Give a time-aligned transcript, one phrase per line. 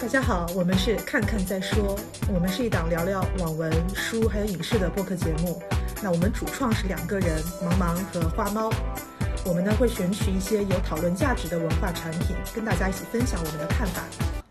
[0.00, 1.94] 大家好，我们是看看再说，
[2.32, 5.62] 我们是一档聊聊网文、书还有影视的播客节目。
[6.02, 8.72] 那我们主创是两个人，茫茫和花猫。
[9.44, 14.02] 我们呢会选取一些有讨论价值的文化产品，跟大家一起分享我们的看法。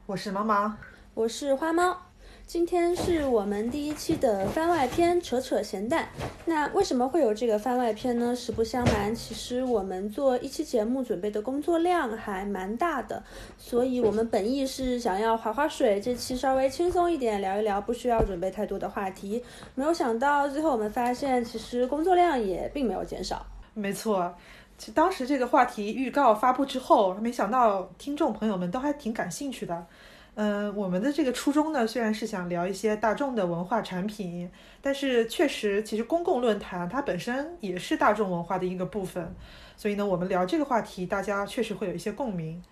[0.05, 0.71] 我是茫茫，
[1.15, 2.08] 我是花猫。
[2.49, 6.09] 今天是我们第一期的番外篇，扯扯闲蛋。
[6.45, 8.35] 那为什么会有这个番外篇呢？
[8.35, 13.21] 实不相瞒，其实我们做一期节目准备的工作量还蛮大的，
[13.59, 19.43] 所以我们本意是想要划划水，这期稍微轻松一点，聊一聊不需要准备太多的话题。
[19.75, 23.45] 没有想到最后我们发现，其实工作量也并没有减少。
[23.75, 24.33] 没错，
[24.75, 29.85] 其实当时这个话题预告发布之后，没想到听众朋友们都还挺感兴趣的。
[30.41, 34.49] 嗯，我们的这个初衷呢，虽然是想聊一些大众的文化产品，
[34.81, 39.35] 但是确实，其实公共论坛它本身也是大众文化的一个部分，
[39.75, 42.63] 所以呢，我们聊这个话题，大家确实会有一些共鸣。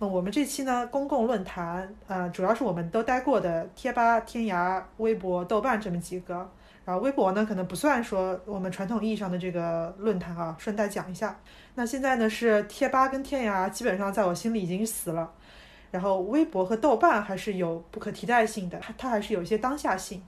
[0.00, 6.50] 那我们这期呢，公共论坛，呃，主要是我们都待过的贴吧、天涯、微博、豆瓣这么几个，
[6.84, 11.38] 然后微博呢，可能不算说我们传统意义上的这个论坛啊，顺带讲一下。
[11.76, 15.30] 那现在呢，是贴吧跟天涯基本上在我心里已经死了。
[15.92, 20.20] 然后微博和豆瓣还是有不可替代性的，它它还是有一些当下性。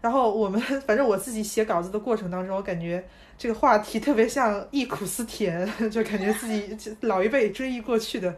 [0.00, 3.04] 然后我们 反正我自己写稿子的过程当中，我感觉
[3.36, 8.34] 这个话题特别像忆苦思甜， 就感觉自己老一辈追忆过去的。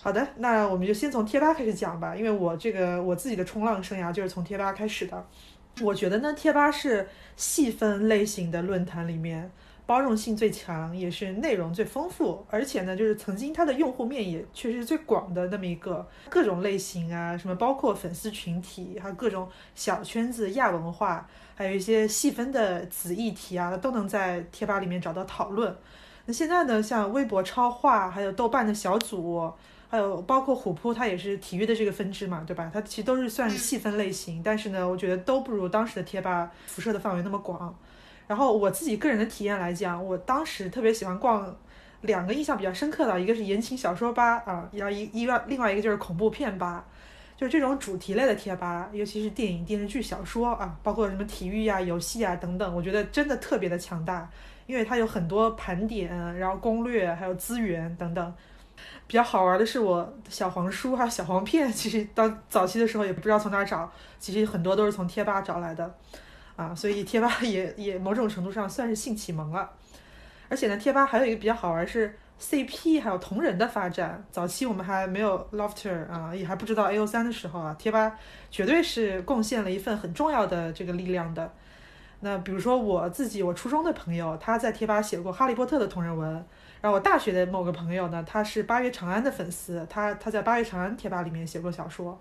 [0.00, 5.24] 好的，那我们就先从贴吧开始讲吧，因为我这个我自己的冲浪生涯就是从贴吧开始的。
[5.80, 9.50] 我觉得呢，贴吧是细分类型的论坛里面。
[9.84, 25.76] 包容性最强，也是内容最丰富，而且呢，就是曾经它的用户面也确实是最广的那么一个，各种类型啊，什么包括粉丝群体，还有各种小圈子亚文化，还有一些细分的子议题啊，都能在贴吧里面找到讨论。
[26.24, 29.52] 那现在呢，像微博超话，还有豆瓣的小组，
[29.90, 32.70] 还有包括虎扑，它也是体育的这个分支嘛，对吧？
[32.72, 37.76] 它其实都是算细分类型，但是呢，我觉得都不如当时的贴吧辐射的范围那么广。
[38.32, 41.54] 然后我自己个人的体验来讲，我当时特别喜欢逛
[42.00, 46.82] 两个印象比较深刻的，一个是言情小说吧，啊，然后一一个另外一个就是恐怖片吧，
[47.36, 54.26] 就是这种主题类的贴吧，尤其是电影、电视剧、小说啊，包括什么体育呀、游戏啊等等，我觉得真的特别的强大，
[54.66, 58.34] 因为它有很多盘点，然后攻略，还有资源等等。
[59.06, 65.94] 比较好玩的是，我小黄书还有小黄片，其实到早期的时候也不知道从哪找，其实很多都是从贴吧找来的。
[66.56, 69.70] 啊，所以贴吧 也也某种程度上算是性启蒙了，
[70.48, 74.22] 而且呢，贴吧还有一个比较好玩是 CP 还有同人的发展。
[74.30, 78.18] 早期我们还没有 Lofter 啊，也还不知道 AO 三的时候啊，贴吧
[78.50, 81.52] 绝对是贡献了一份很重要的这个力量的。
[82.20, 86.32] 那比如说我自己，我初中的朋友他在贴吧写过哈利波特的同人文，
[86.80, 92.20] 然后我大学的某个朋友呢，他是八月长安的粉丝，他他在八月长安贴吧里面写过小说。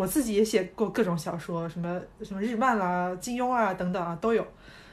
[0.00, 4.42] 我自己也写过各种小说，什么什么日漫啦、金庸啊等等啊都有，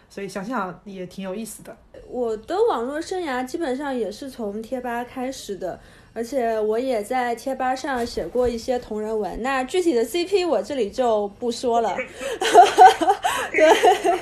[0.09, 1.73] 所以想想也挺有意思的。
[2.09, 5.79] 我的网络生涯基本上也是从贴吧开始的。
[6.17, 11.95] 而且我也在贴吧上写过一些同人文，那具体的 CP 我这里就不说了，
[13.53, 14.17] 对，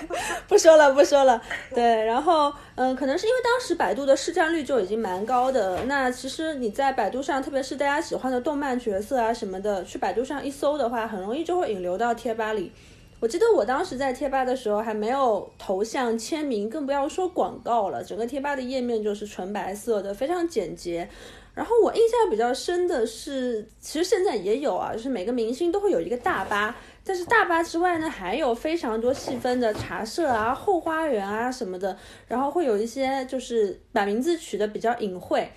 [0.46, 1.42] 不说了不说了，
[1.74, 12.74] 对，然后嗯，可能是因为当时百度的市占率就已经蛮高的，那其实你在百度上，特别是大家喜欢的动漫角色啊什么的，去百度上一搜的话，很容易就会引流到贴吧里。
[13.22, 21.08] 我记得我当时在贴吧的时候还没有头像签名，更不要说广告了，整个贴吧的页面就是纯白色的，非常简洁。
[21.56, 35.48] 然后我印象比较深的是，其实现在也有啊，就是每个明星都会有一个大巴，但是大巴之外呢，还有非常多细分的茶社啊、后花园啊什么的，然后会有一些就是把名字取的比较隐晦，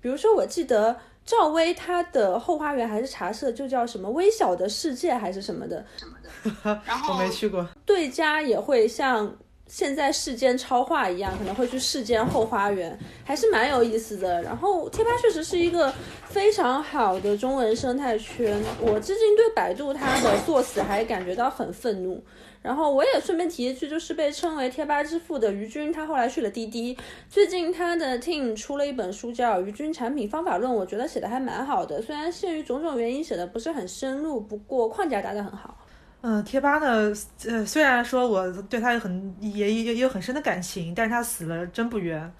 [0.00, 5.86] 比如说我记得赵薇她的后花园还是茶社就叫什么微小的世界还是什么的。
[5.96, 9.36] 什么的，然后 我没去过，对家也会像。
[9.74, 14.40] 现在世间超话一样，可能会去世间后花园，还是蛮有意思的。
[14.40, 15.92] 然后贴吧确实是一个
[16.28, 18.56] 非常好的中文生态圈。
[18.80, 22.22] 我至今对百度它的作死还感觉到很愤怒。
[22.62, 26.96] 然后我也顺便提一句，就是被称为贴吧之父的于军，他后来去了滴滴。
[27.28, 32.00] 最近他的 team 出了一本书叫《于军产品方法论》，我觉得写的还蛮好的。
[32.00, 35.76] 虽然限于种种原因写的不是很深入，不过框架搭得很好。
[36.26, 37.12] 嗯，贴吧呢，
[37.46, 42.32] 呃，虽然说我对他有很也也也有很深的感情，但是他死了真不冤。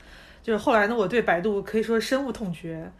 [0.43, 2.91] 就是后来呢，我对百度可以说深恶痛绝。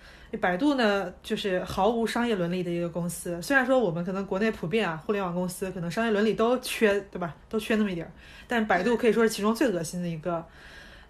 [0.43, 3.41] 百度呢，就是毫无商业伦理的一个公司。
[3.41, 7.35] 虽然说我们可能国内普遍啊，互联网公司可能商业伦理都缺，对吧？
[7.49, 8.13] 都缺那么一点儿，
[8.47, 10.45] 但百度可以说是其中最恶心的一个。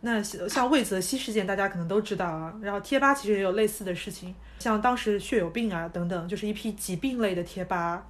[0.03, 2.55] 那像魏则西事件，大家可能都知道啊。
[2.63, 8.07] 然后贴吧其实也有类似的事情，像当时血友病啊等等，就是一批疾病类的贴吧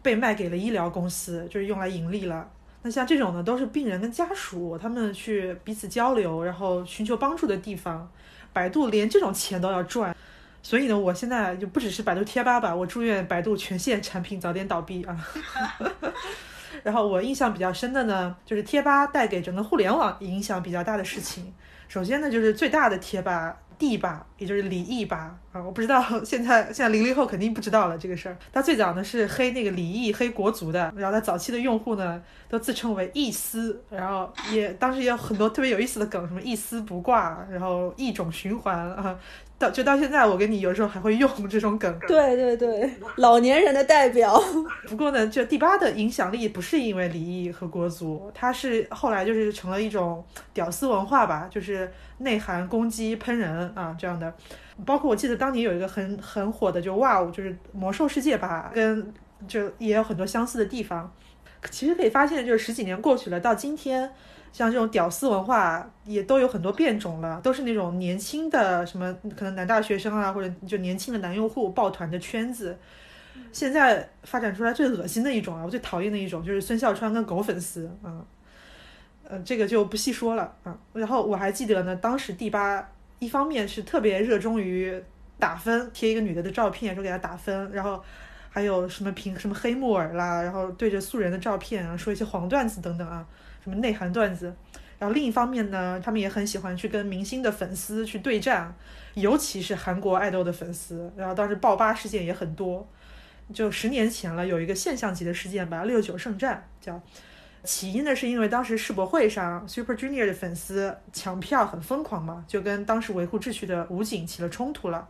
[0.00, 2.48] 被卖给了医疗公司，就是用来盈利了。
[2.82, 8.10] 那像这种呢，都是病人跟家属他们去彼此交流，然后寻求帮助的地方。
[8.52, 10.14] 百度连这种钱都要赚，
[10.62, 15.16] 所以呢，我现在就不只是百度贴吧吧，我祝愿百度全线产品早点倒闭啊。
[16.82, 21.54] 然后我印象比较深的呢，就是贴吧带给整个互联网影响比较大的事情。
[21.88, 28.38] 首先呢，就是最大的贴吧帝吧，也就是李毅吧啊，我不知道现在现在零零后肯定不知道了这个事儿。
[28.52, 39.18] 他最早呢是黑那个李毅黑国足的，然后他早期的用户呢都自称为一丝，然后也当时也有很多特别有意思的梗，什么一丝不挂，然后一种循环啊。
[39.70, 41.98] 就到现在，我跟你有时候还会用 这种梗。
[42.06, 44.42] 对对对，老年人的代表。
[44.88, 54.32] 不过呢，就第八的影响力不是因为离异和国足，它是后来就是成了一种屌丝文化吧，就是内涵攻击喷人啊这样的。
[54.86, 59.12] 包括我记得当年有一个很很火的，就哇哦，就是魔兽世界吧，跟
[59.46, 61.12] 就也有很多相似的地方。
[61.70, 64.10] 其实可以发现，就是十几年过去了，到今天。
[64.52, 72.78] 像这种屌丝文化也都有很多变种了，都是那种年轻的什么可能男大学生啊，或者就年轻的男用户抱团的圈子。
[73.50, 78.20] 现在发展出来最恶心的一种啊，我最讨厌的一种就是孙笑川跟狗粉丝啊，
[79.26, 80.76] 呃，这个就不细说了啊。
[80.92, 82.86] 然后我还记得呢，当时第八
[83.18, 85.02] 一方面是特别热衷于
[85.38, 88.02] 打分，贴一个女的的照片说给她打分，然后
[88.50, 93.26] 还有什么评什么黑木耳啦，然后对着素人的照片啊说一些黄段子等等啊。
[93.62, 94.52] 什么内涵段子，
[94.98, 98.74] 然后另一方面呢，他们也很喜欢去跟明星的粉丝去对战，
[99.14, 101.12] 尤其是韩国爱豆的粉丝。
[101.16, 102.84] 然后当时爆吧事件也很多，
[103.52, 107.00] 就十年前了，有一个现象级的事件吧，六九圣战，叫
[107.62, 115.08] 起因呢是因为当时世博会上 Super Junior 的粉丝抢票很疯狂嘛，就跟当时维护秩序的武警起了冲突了。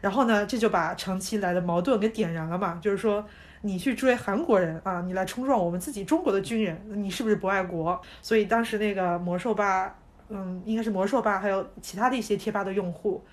[0.00, 3.24] 然后呢，这就把长期来的矛盾给点燃了嘛，就是说。
[3.66, 8.00] 你去追韩国人啊，你来冲撞我们自己中国的军人，你是不是不爱国？
[8.22, 9.96] 所以当时那个魔兽吧，
[10.28, 13.24] 嗯，应该是魔兽吧，还有其他的一些贴吧的用户，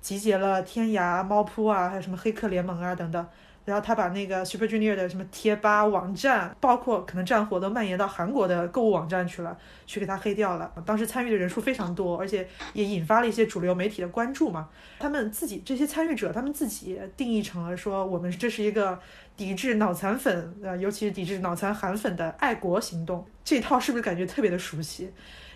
[0.00, 3.26] 集结了天涯、猫扑啊，还有什么黑客联盟啊等等。
[3.66, 10.72] 然后他把那个 Super Junior 的什么贴吧网站，包括可能战火都蔓延到韩国的购物网站去了，去给他黑掉了。
[10.86, 14.68] 当时参与的人数非常多，而且也引发了一些主流媒体的关注嘛。
[15.00, 18.96] 他们自己这些参与者，他们自己定义成了说，我们这是一个
[19.36, 23.26] 抵制脑残粉，呃，尤其是抵制脑残韩粉的爱国行动。
[23.44, 25.10] 这套是不是感觉特别的熟悉？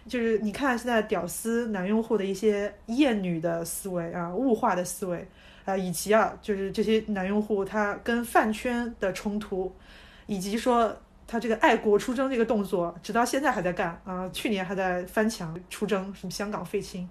[0.09, 5.29] 就是你看现在屌丝男用户的一些厌女的思维啊，物化的思维。
[5.65, 9.75] 啊，以及啊，就是这些男用户他跟饭圈的冲突，
[10.27, 10.97] 以及说
[11.27, 17.09] 他这个爱国出征这个动作，直到现在还在干啊，去年还在翻墙出征，什么香港废青，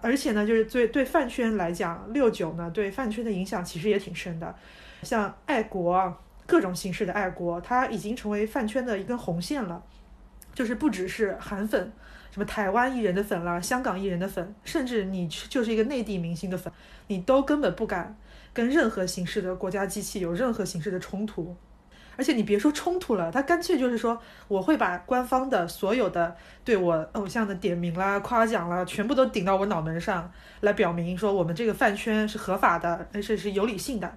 [0.00, 4.54] 而且呢，就是对对饭圈来讲，六九呢对饭圈的影响其实也挺深的，
[5.02, 6.16] 像爱国
[6.46, 9.82] 各种形式的爱国，它已经成为饭圈的一根红线了，
[10.54, 11.92] 就是不只是韩粉。
[12.36, 16.70] 什么台湾艺人的粉啦，香港艺人的粉，甚至你就是一个内地明星的粉，
[17.06, 18.14] 你都根本不敢
[18.52, 21.56] 跟任何形式的国家机器有任何形式的冲突。
[22.14, 30.30] 而且你别说冲突了，他干脆就是说，我会把官方的所有的对我偶像的点名啦、夸奖啦，全部都顶到我脑门上
[30.60, 34.14] 来，表明说我们这个饭圈是合法的，而且是有理性的。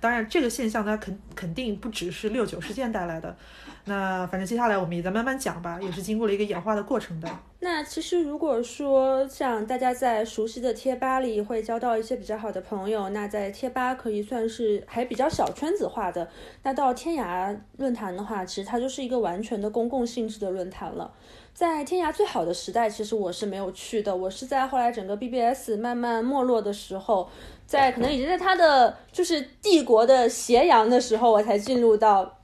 [0.00, 3.36] 当然，这个现象呢，肯肯定不只是六九事件带来的。
[3.84, 7.28] 那反正接下来我们也在慢慢讲吧，也是经过了一个演化的过程的。
[7.62, 16.26] 那其实如果说像大家在熟悉的贴吧里会交到一些比较好的朋友，那在贴吧可以算是还比较小圈子化的。
[16.62, 21.12] 那到天涯论坛的话，其实它就是一个完全的公共性质的论坛了。
[21.52, 27.28] 在天涯最好的时代，其实我是没有去的，我是在后来整个 BBS 慢慢没落的时候。
[27.66, 32.39] 在可能已经在它的就是帝国的斜阳的时候，我才进入到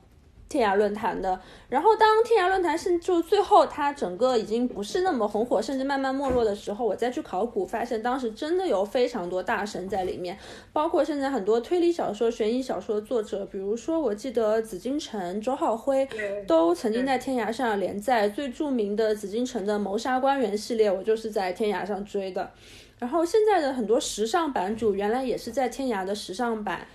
[0.48, 1.40] 天涯论坛的。
[1.68, 10.38] 然后当天涯论坛是就最后它整个已经不是那么红火，甚至慢慢没落的时候，我再去考古，发现当时真的有非常多大神在里面，
[10.72, 16.06] 包括现在很多推理小说、悬疑小说的作者，比如说我记得紫禁城、周浩辉
[16.46, 18.26] 都曾经在天涯上连载。
[18.28, 22.50] 最著名的紫禁城的谋杀官员系列，我就是在天涯上追的。
[22.98, 26.86] 然后现在的很多时尚版主原来也是在天涯的时尚版，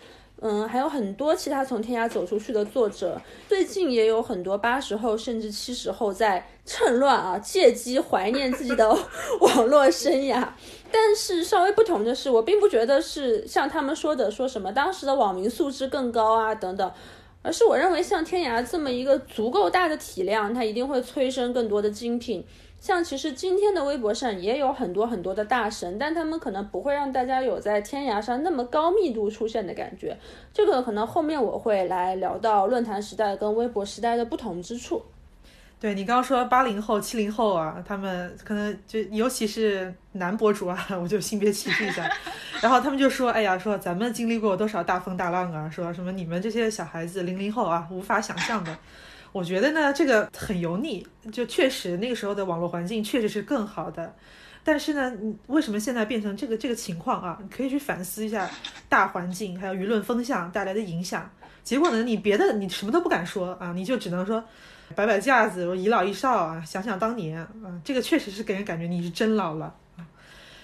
[0.43, 8.89] 嗯，还有很多其他从天涯走出去的作者，最近也有很多八十后甚至七十后在趁乱啊，借机怀念自己的
[9.39, 10.47] 网络生涯。
[10.91, 16.91] 但是稍微不同的是，我并不觉得是像他们说的说什么当时的网民素质更高啊等等，
[17.41, 22.45] 而是我认为像天涯这么一个足够大的体量，它一定会催生更多的精品。
[22.79, 30.17] 像其实今天的微博上也有很多很多的大神，但他们可能不会让大家有在天涯上那么高密度出现的感觉。
[30.51, 35.03] 这个可能后面我会来聊到论坛时代跟微博时代的不同之处。
[35.81, 42.07] 对你刚刚说八零后、七零后啊，他们可能就尤其是男博主啊， 我就性别歧视一下，
[42.61, 48.77] 然后他们就说：“哎呀，说咱们经历过多少大风大浪啊，说什么你们这些小孩子零零后啊，无法想象的。”
[49.33, 54.13] 我觉得呢，这个很油腻，就确实那个时候的网络环境确实是更好的，
[54.63, 55.11] 但是呢，
[55.47, 57.39] 为什么现在变成这个这个情况啊？
[57.41, 58.47] 你可以去反思一下
[58.87, 61.27] 大环境还有舆论风向带来的影响。
[61.63, 64.43] 结果呢，你别的你什么都不敢说啊，你就只能说。
[64.91, 67.49] 摆摆架子，遗老遗少啊，想想当年啊，
[67.83, 69.75] 这个确实是给人感觉你是真老了。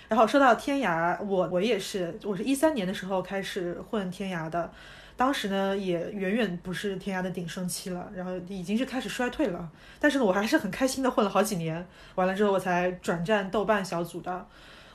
[0.07, 4.71] 然后说到天涯，我我也是，我是一三年的时候开始混天涯的，
[5.17, 9.69] 当时呢也远远不是天涯的鼎盛期了，然后已经是开始衰退了。
[9.99, 14.47] 但是呢，我还是很开心的混了好几年，完了之后我才转战豆瓣小组的。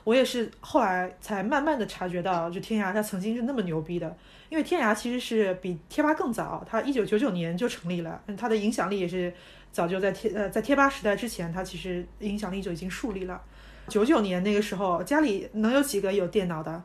[0.03, 4.17] 我也是后来才慢慢的察觉到，就天涯它曾经是那么牛逼的。
[4.53, 9.33] 因为天涯其实是比贴吧更早，它一九九九年就成立了，它的影响力也是
[9.71, 13.41] 早就在贴呃在贴吧时代之前，它其实影响力就已经树立了。
[13.87, 16.83] 九九年那个时候，家里能有几个有电脑的？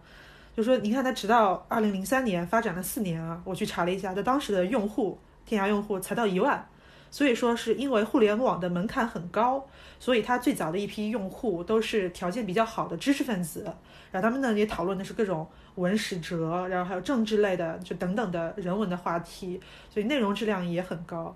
[0.57, 6.67] 就说你看，它直到二零零三年发展了四年啊，我去查了一下，它当时的用户天涯用户才到一万，
[7.11, 9.67] 所以说是因为互联网的门槛很高，
[10.01, 13.71] 所以它最早的一批用户都是条件比较好的知识分子，
[14.11, 15.47] 然后他们呢也讨论的是各种。
[15.79, 21.35] 文史哲，然后还有政治类的，就等等的人文的话题，所以内容质量也很高。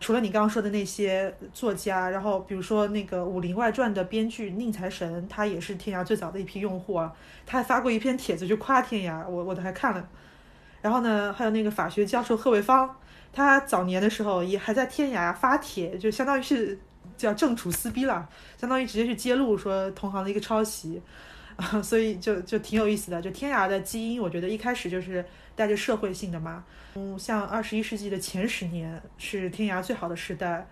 [0.00, 7.10] 除了你刚刚说的那些作家，然后比如说那个《武林外传》的编剧宁财神，他也是天涯最早的一批用户啊。
[7.46, 10.08] 他还发过一篇帖子就夸天涯，我我都还看了。
[10.82, 12.94] 然后呢，还有那个法学教授贺卫方，
[13.32, 16.78] 他早年的时候也还在天涯发帖，就相当于是
[17.16, 21.00] 叫正处撕逼了，相当于直接去揭露说同行的一个抄袭。
[21.82, 26.64] 所以就就挺有意思的，就天涯的基因，我觉得一开始就是带着社会性的嘛。
[26.94, 30.66] 嗯，像二十一世纪的前十年是天涯最好的时代。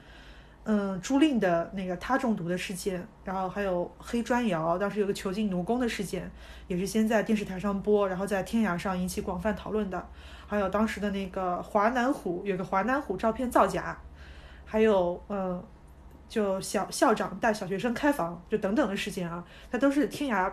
[0.64, 6.30] 嗯，朱令的那个他中毒的事件，然后还有黑砖窑，当时有个囚禁奴工的事件，
[6.68, 10.08] 也是先在电视台上播，然后在天涯上引起广泛讨论的。
[10.46, 13.98] 还有当时的那个华南虎，有个华南虎照片造假，
[14.64, 15.62] 还有嗯。
[16.32, 20.50] 就小校长带小学生开房，就等等的事件啊，它都是天涯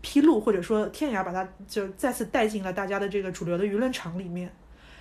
[0.00, 4.50] 披露，或者说天涯把它就再次带进了大家的这个主流的舆论场里面。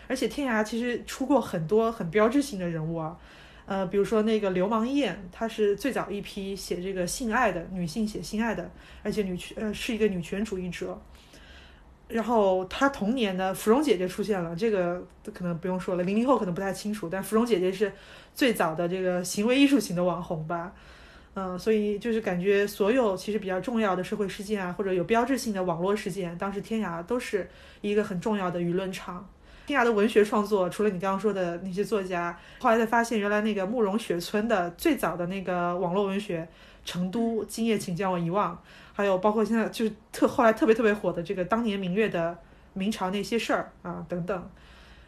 [0.10, 3.18] 而且天涯其实出过很多很标志性的人物啊，
[3.66, 8.70] 呃，比如说那个流氓燕，她是最早一批写这个性爱的女性写性爱的，
[9.04, 11.02] 而且女权呃是一个女权主义者。
[12.14, 17.92] 然后她同年呢，芙蓉姐姐出现了，这个可能不用说了，零零后可能不太清楚，但芙蓉姐姐是。
[18.36, 20.74] 最早的这个行为艺术型的网红吧，
[21.36, 27.48] 嗯，所以就是感觉所有其实比较重要的社会事件啊，或者有标志性的网络事件，当时天涯都是
[27.82, 29.30] 一个很重要的舆论场。
[29.68, 36.42] 天涯的文学创作，除了你刚刚说的那些作家，后来才发现原来那个慕容雪村的最早的那个网络文学
[36.84, 38.56] 《成都今夜请将我遗忘》，
[38.94, 42.38] 还有包括现在就是特后来特别特别火的这个当年明月的
[42.74, 44.50] 明朝那些事儿啊等等。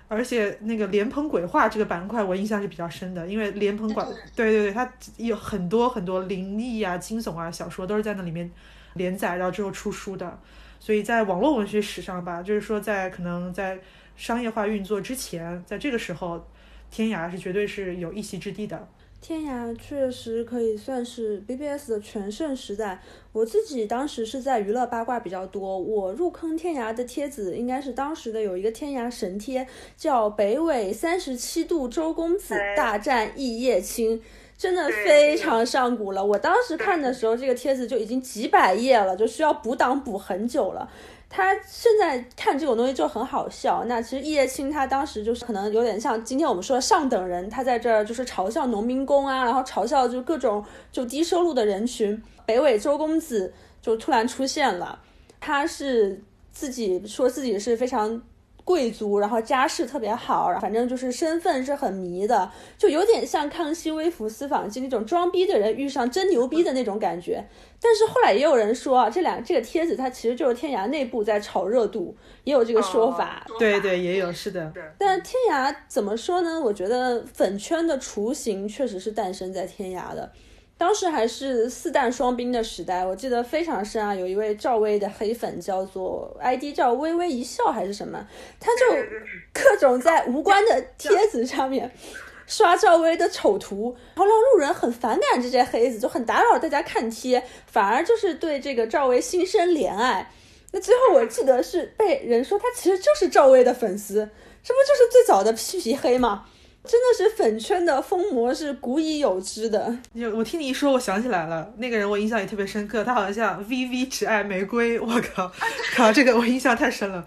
[0.07, 4.87] 而且那个莲蓬鬼话这个板块，我印象是比较深的，因为莲蓬馆，对对对，它
[5.17, 8.51] 有很多很多灵异啊、惊悚啊小说都是在那里面
[8.93, 10.39] 连载，然后之后出书的。
[10.79, 13.79] 所以在网络文学史上吧，就是说在可能在
[14.15, 16.47] 商业化运作之前，在这个时候，
[16.91, 18.87] 天涯是绝对是有一席之地的。
[19.27, 23.01] 天涯确实可以算是 BBS 的全盛时代。
[23.31, 29.65] 我自己当时是在娱乐八卦比较多，我入坑天涯的帖子应该是当时的有一个天涯神贴，
[29.97, 34.21] 叫北纬三十七度周公子大战一叶青，
[34.55, 36.23] 真的非常上古了。
[36.23, 40.87] 我当时看的时候，这个帖子就已经几百页了，就需要补档补很久了。
[41.29, 43.83] 他现在看这种东西就很好笑。
[43.85, 52.21] 那其实叶青他当时就是可能有点像今天我们说的上等人，他在这儿就是嘲笑农民工啊，然后嘲笑就各种就低收入的人群。
[52.45, 54.99] 北纬周公子就突然出现了，
[55.39, 58.21] 他是自己说自己是非常。
[58.65, 67.45] 贵族，然后家世特别好，反正就是身份是很迷的，就有点像《康熙微服私访记》那种装逼的人遇上真牛逼的那种感觉。
[67.79, 73.45] 但是后来也有人说啊，这两这个帖子它其实就是天涯内部在炒热度，也有这个说法。
[73.59, 74.73] 对对，也有是的。
[74.97, 76.59] 但天涯怎么说呢？
[76.59, 80.31] 我觉得粉圈的雏形确实是诞生在天涯的。
[80.77, 84.13] 当时还是四弹双兵的时代，我记得非常深啊。
[84.13, 88.27] 有一位赵薇的黑粉叫做 ID 叫微微一笑还是什么，
[88.59, 88.85] 他就
[89.53, 91.89] 各种在无关的帖子上面
[92.45, 100.29] 刷赵薇的丑图，然后让路人很反感这些黑子，就很打扰大家看贴，反而就是对这个赵薇心生怜爱。
[100.71, 104.15] 那最后我记得是被人说他其实就是赵薇的粉丝，
[104.61, 106.45] 这不就是最早的屁皮黑吗？
[106.85, 109.97] 真的是粉圈的疯魔是古已有之的。
[110.33, 115.51] 我听你一说，我想起来了，那个人我印象也特别深刻，他好像像 VV 只爱玫瑰，我靠，
[115.95, 117.25] 靠这个我印象太深了。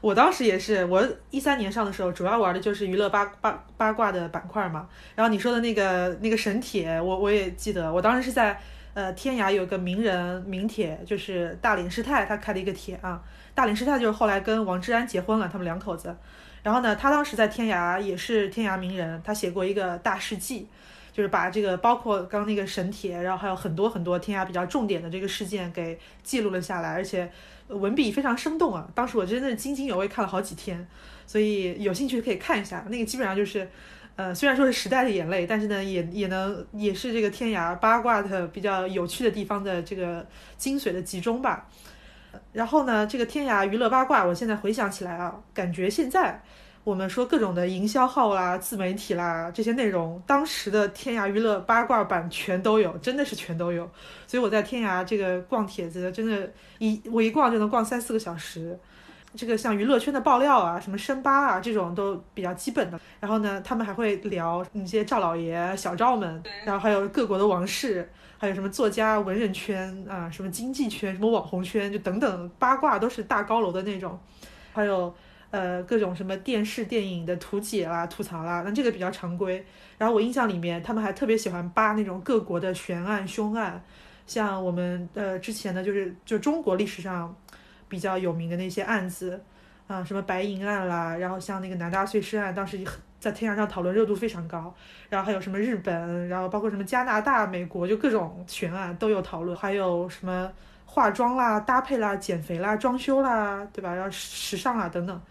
[0.00, 4.88] 我当时也是，我一三年上的时候，主要玩的就是娱乐八八八卦的板块嘛。
[5.14, 8.60] 然后你说的那个那个神帖，我我也记得，我当时是在
[8.94, 13.20] 呃天涯有个名人名帖，就是大林师太他开的一个帖啊。
[13.54, 16.14] 大林师太就是后来跟王志安结婚了，他们两口子。
[16.66, 20.66] 然后呢，他当时在天涯也是天涯名人，他写过一个大事记，
[21.12, 27.30] 就是把这个包括刚那个神帖，然后还有很多很多天涯比较重点的这个事件给记录了下来，而且
[27.68, 28.88] 文笔非常生动啊。
[28.96, 30.84] 当时我真的津津有味看了好几天，
[31.24, 32.84] 所以有兴趣可以看一下。
[32.88, 33.70] 那个基本上就是，
[34.16, 41.68] 呃，虽然说是时代的眼泪，但是呢，也也能也是这个天涯八卦的比较有趣的地方的这个精髓的集中吧。
[42.52, 46.42] 然后呢，这个天涯娱乐八卦，我现在回想起来啊，感觉现在
[46.84, 53.90] 我们说各种的营销号啦、自媒体啦这些内容，当时的天涯娱乐八卦版全都有，真的是全都有。
[54.26, 58.78] 所以我在天涯这个逛帖子，真的，一我一逛就能逛三四个小时。
[59.34, 62.98] 这个像娱乐圈的爆料啊，什么深扒啊这种都比较基本的。
[63.20, 68.08] 然后呢，他们还会聊那些赵老爷、小赵们，然后还有各国的王室。
[68.38, 74.18] 还有什么作家、文人圈啊，什么经济圈、什么网红圈，就等等八卦都是大高楼的那种。
[74.72, 75.14] 还有
[75.50, 79.64] 呃各种什么电视、电影的图解啦、吐槽啦，那这个比较常规。
[79.96, 83.82] 然后我印象里面，他们还特别喜欢扒那种各国的悬案、凶案，
[84.26, 87.34] 像我们呃之前的就是就中国历史上
[87.88, 89.42] 比较有名的那些案子
[89.86, 92.86] 啊，什么白银案啦，然后像那个南大碎尸案，当时很。
[93.18, 94.72] 在天涯上讨论热度非常高，
[95.08, 99.56] 然后还有什么日本，然后包括什么加拿大、美国，就各种悬案都有讨论。
[99.56, 100.48] 还有什么
[100.84, 103.94] 化妆啦、搭配啦、减肥啦、装修啦，对吧？
[103.94, 105.22] 然后时尚啊等等，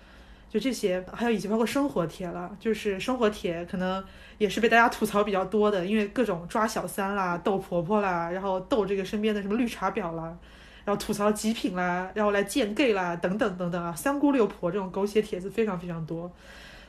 [0.50, 1.06] 就这些。
[1.14, 4.04] 还有以及包括生活帖了，就是生活帖可能
[4.40, 10.36] 也是被大家吐槽比较多的，因为各种抓小三啦、逗婆婆啦，然后逗这个身边的什么绿茶婊啦，
[10.86, 16.32] 然后吐槽极品啦，然后来见 gay 啦等等等等啊，三姑六婆这种狗血帖子非常非常多。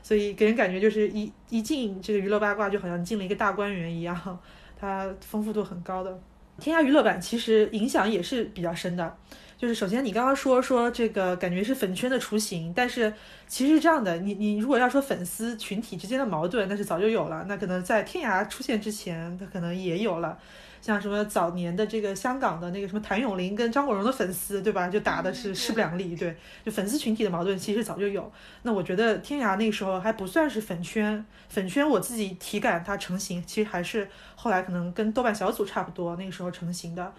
[0.03, 4.39] 所以给人感觉就是一一进这个娱乐八卦，就好像进了一个大观园一样，
[4.79, 6.21] 它丰富度很高的。
[6.61, 9.17] 天涯娱乐版其实影响也是比较深的，
[9.59, 13.13] 就是首先你刚刚说说这个感觉是粉圈的雏形，但是
[13.49, 20.39] 其实是这样的，你你如果要说粉丝群体之间的矛盾，那是早就有了，那可能在天涯出现之前，它可能也有了。
[20.87, 24.87] 像什么早年的这个香港的那个什么谭咏麟跟张国荣的粉丝，对吧？
[24.87, 28.33] 就打的是势不两立，对，就粉丝群体的矛盾其实早就有。
[28.63, 37.13] 那我觉得天涯那个时候还不算是粉圈，粉圈我自己体感它成型，其实还是后来可能跟豆瓣小组差不多那个时候成型的。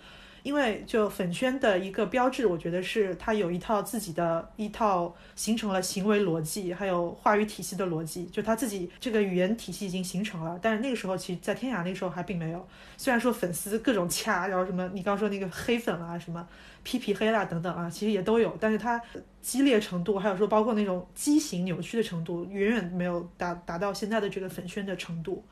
[0.48, 10.58] 因为就粉圈的一个标志，我觉得是它有一套自己的一套形成了行为逻辑，还有话语体系的逻辑，就他自己这个语言体系已经形成了。
[10.62, 12.66] 但是那个时候，其实，在天涯那时候还并没有。
[12.96, 16.48] 虽然说粉丝各种掐，然后什么你刚说那个黑粉啊，什么
[16.82, 19.02] 皮皮黑啦等等啊，其实也都有，但是它
[19.42, 25.44] 激烈程度，还有说包括那种畸形扭曲的程度，远远没有达达到现在的这个粉圈的程度。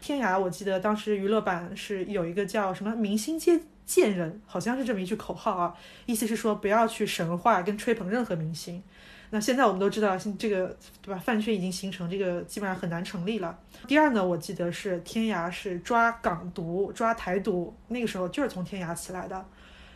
[0.00, 3.60] 天涯，我记得当时娱乐版是有一个叫什么明星接。
[3.86, 5.72] 贱人好像是这么一句口号啊，
[6.06, 8.82] 意思是说不要去神话跟吹捧任何明星。
[9.30, 11.20] 那现在我们都知道，这个对吧？
[11.20, 13.56] 饭圈已经形成，这个基本上很难成立了。
[13.86, 19.46] 第二呢，我记得是天涯是抓港独、抓台独，那个时候就是从天涯起来的。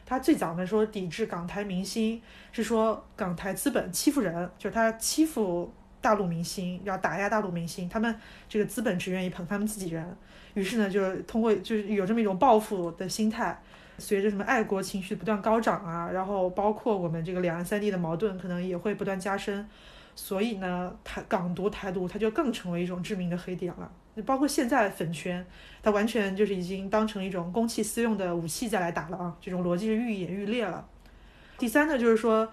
[0.06, 8.14] 他最早呢说抵制港台明星，是说港台资本欺负人，就是他欺负大陆明星，要打压大陆明星，他们
[8.48, 10.16] 这个资本只愿意捧他们自己人，
[10.54, 13.60] 于是呢就是通过就是有这么一种报复的心态。
[13.98, 19.68] 随着什么爱国情绪不断高涨啊，然后包括我们这个两岸三地的矛盾可能也会不断加深，
[20.14, 23.92] 所以呢，台港独、台独它就更成为一种致命的黑点了。
[24.14, 25.44] 那包括现在粉圈，
[25.82, 30.82] 它完全就是已经当成一种公器私用的武器再来打了啊，这种逻辑是愈演愈烈了。
[31.58, 32.50] 第三呢，就是说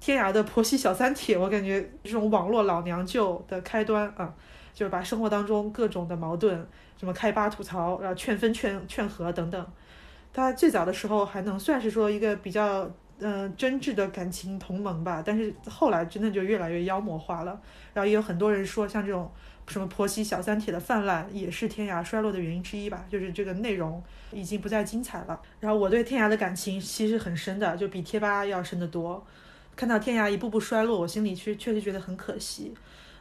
[0.00, 4.32] 天涯的婆媳小三帖，我感觉这种网络老娘舅的开端啊，
[4.72, 9.66] 就是把生活当中各种的矛盾，什么开吧吐槽，然后劝分劝劝和等等。
[10.32, 17.60] 他最早的时候还能算是说一个比较嗯真挚的感情同盟吧，但是后来真的就越来越妖魔化了。
[17.92, 19.28] 然后也有很多人说，像这种
[19.66, 23.04] 什么婆媳小三帖的泛滥，也是天涯衰落的原因之一吧。
[23.10, 25.40] 就是这个内容已经不再精彩了。
[25.58, 29.26] 然后我对天涯的感情其实很深的，就比贴吧要深得多。
[29.78, 32.74] 看到天涯一步步衰落，我心里确确实觉得很可惜。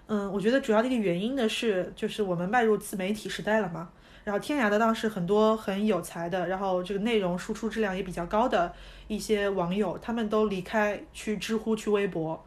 [0.08, 3.90] 嗯，我觉得主要的一个原因呢是，就是我们迈入自媒体时代了嘛。
[4.24, 8.74] 然后天涯的当时很多很有才的，然后这个内容输出质量也比较高的
[9.08, 12.44] 一些网友，他们都离开去知乎、去微博，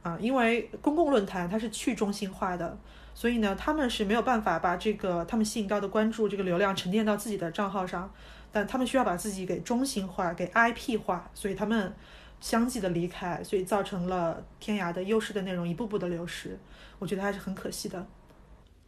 [0.00, 2.78] 啊，因为公共论坛它是去中心化的，
[3.12, 8.10] 所以呢，他们是没有办法把这个他们吸引到的关注这个流量沉淀到自己的账号上，
[8.50, 11.92] 但他们需要把自己给中心化、给 IP 化，所以他们
[12.40, 16.58] 相继的离开，所以造成了天涯的优势的内容一步步的流失，
[16.98, 18.06] 我觉得还是很可惜的。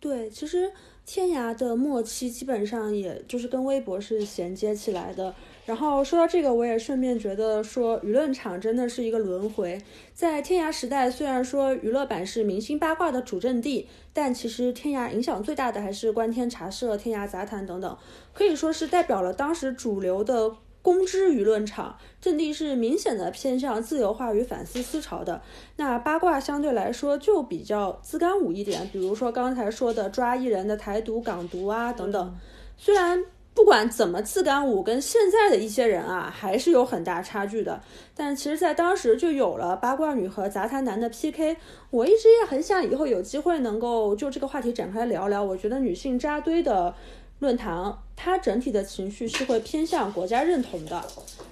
[0.01, 0.73] 对，其实。
[1.05, 5.35] 天涯的末期基本上也就是跟微博是衔接起来的。
[5.67, 9.83] 然后说到这个，我也顺便觉得说，舆论场真的是一个轮回。
[10.15, 17.99] 在天涯时代，虽然说娱乐版是明星八卦的主阵地，但其实天涯影响最大的还是观天茶社、天涯杂谈等等，
[18.33, 20.55] 可以说是代表了当时主流的。
[20.83, 25.41] 公知舆论场阵地是明显的偏向自由化与反思思潮的，
[25.77, 32.35] 那八卦相对来说就比较自干五一点，比如说刚才说的抓艺人的台独、港独啊等等。
[32.77, 37.81] 虽然不管怎么自干五，跟现在的一些人啊还是有很大差距的，
[38.17, 41.57] 但其实，在当时就有了八卦女和杂谈男的 PK。
[41.91, 45.45] 我一直也很想以后有机会能够就这个话题展开聊聊。
[45.45, 46.95] 我觉得女性扎堆的。
[47.43, 51.05] 论坛它整体的情绪是会偏向国家认同的。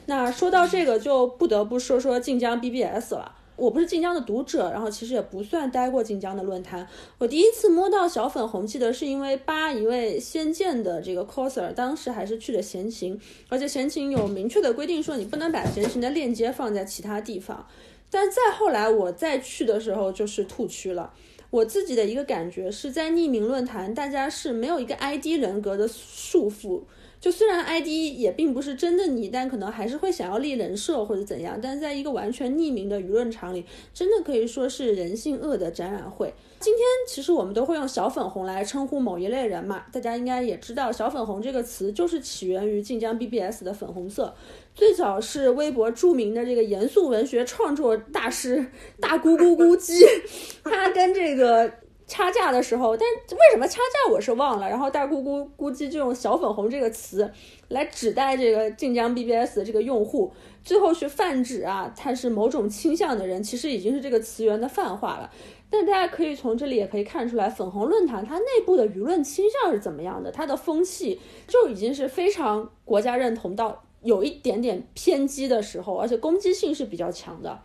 [0.06, 3.34] 那说到这个，就不得不说说晋江 BBS 了。
[3.56, 6.86] 我不是晋江的读者，然后其实也不算待过晋江的论坛。
[7.18, 17.66] 我第一次摸到小粉红，记得是因为扒一位仙剑的这个 coser，当时还是去的闲情，而且闲情有明确的规定说你不能把闲情的链接放在其他地方。
[18.08, 21.12] 但再后来我再去的时候，就是兔区了。
[21.50, 26.82] 我自己的一个感觉是在匿名论坛，大家是没有一个 ID 人格的束缚。
[27.20, 27.86] 就虽然 ID
[28.16, 31.58] 也并不是真的你，但可能还是会想要立人设或者怎样。
[31.60, 36.32] 但是在一个完全匿名的舆论场里，真的可以说是人性恶的展览会。
[36.60, 44.34] 今天其实我们都会用小粉红来称呼某一类人嘛，大家应该也知道，小粉红这个词就是起源于晋江 BBS 的粉红色。
[44.74, 48.64] 最早是微博著名的这个严肃文学创作大师
[49.00, 50.04] 大咕咕咕叽，
[50.64, 51.70] 他跟这个
[52.06, 54.68] 掐架的时候，但为什么掐架我是忘了。
[54.68, 57.30] 然后大咕咕咕叽就用小粉红这个词
[57.68, 60.32] 来指代这个晋江 BBS 的这个用户，
[60.64, 65.30] 最后去泛指啊，他是某种倾向的人，其实已经是这个词源的泛化了。
[65.68, 73.84] 但大家可以从这里也可以看出来，粉红论坛它内部的舆论倾向是怎么样的，它的风气就已经是非常国家认同到。
[74.02, 77.60] 有一点点偏激的时候，而且攻击性是比较强的，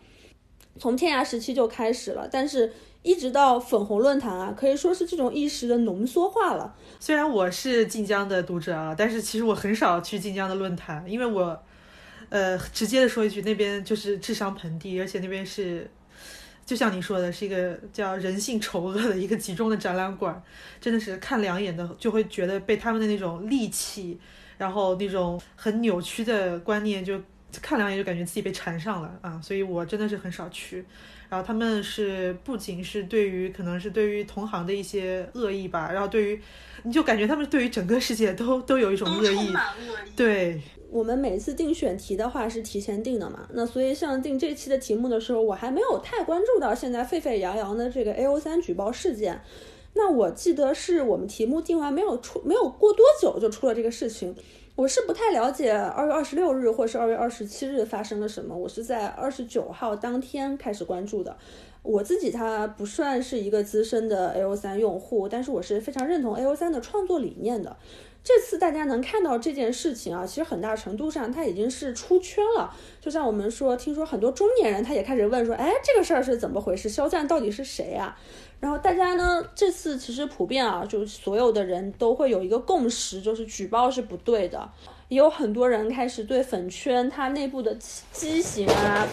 [0.78, 6.76] 从天涯时期就开始了，但是一直到粉红论坛啊，可以说是这种意识的浓缩化了。
[7.00, 11.64] 虽然我是晋江的读者啊，但是其实我很少去晋江的论坛，因为我，
[12.30, 15.90] 呃，直接的说一句，那边就是智商盆地，而且那边是，
[16.66, 20.44] 就像你说的，是一个叫人性丑恶的一个集中的展览馆，
[20.82, 24.20] 真的是看两眼的就会觉得被他们的那种戾气。
[24.58, 27.20] 然后那种很扭曲的观念，就
[27.62, 29.40] 看两眼就感觉自己被缠上了啊！
[29.42, 30.86] 所以我真的是很少去。
[31.28, 36.42] 然后他们是不仅是对于可能是对于同行的一些恶意吧，然后对于
[36.84, 39.54] 你就感觉他们对于整个世界都都有一种恶意。
[40.16, 49.42] 对，我们每次定选题的话是提前定的嘛，那所以像定这期的题目的时候，我还没有太关注到现在沸沸扬扬的这个 A O 三举报事件。
[49.96, 54.36] 那我记得是我们题目定完没有出，没有过多久就出了这个事情。
[54.76, 58.54] 我是不太了解二月二十六日或是二月二十七日发生了什么。
[58.56, 61.38] 我是在二十九号当天开始关注的。
[61.82, 67.78] 我自己他不算是一个资深的 A O 三用户，但是我是非常认同 A O 三的创作理念的。
[68.22, 72.76] 这次大家能看到这件事情啊，其实很大程度上它已经是出圈了。
[73.00, 76.90] 就像我们说，听说很多中年人他也开始问说，哎，这个事儿是怎么回事？
[76.90, 78.18] 肖战到底是谁呀？
[78.60, 84.68] 然后大家呢，这次其实普遍啊，就是所有的人都会有一个共识，就是举报是不对的。
[85.08, 87.76] 也有很多人开始对粉圈它内部的
[88.12, 89.08] 畸形啊，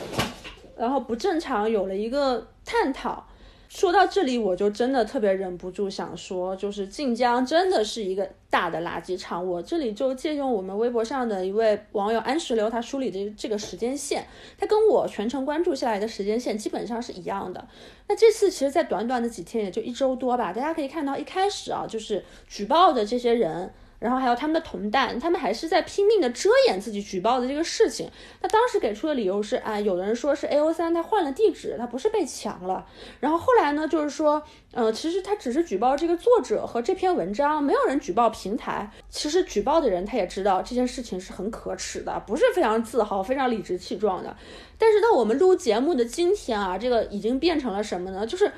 [0.76, 3.26] 然后不正常有了一个探讨。
[3.74, 9.44] 说到这里，我就真的特别忍不住想说，就是晋江真的是一个大的垃圾场。
[9.44, 14.26] 我这里就借用我们微博上的一位网友安石榴他梳理的这个时间线，
[14.58, 17.66] 他跟我全程关注下来的时间线基本上是一样的。
[18.08, 23.72] 那这次其实，在短短的几天，也就一周多吧，大家可以看到一开始啊，就是举报的这些人。
[24.02, 28.10] 然后还有他们的同伴，他们还是在拼命的遮掩自己举报的这个事情。
[28.40, 32.84] 那当时给出的理由是，啊，有的人说是 A O 三他换了地址，他不是被抢了。
[33.20, 38.90] 然后后来呢，就是说，呃，其实他只是举报这个作者和这篇文章，没有人举报平台。
[39.08, 44.36] 其实举报的人他也知道这件事情是很可耻的，不是非常自豪、非常理直气壮的。
[44.76, 48.26] 但是到我们录节目的今天啊，这个已经变成了什么呢？
[48.26, 48.50] 就是。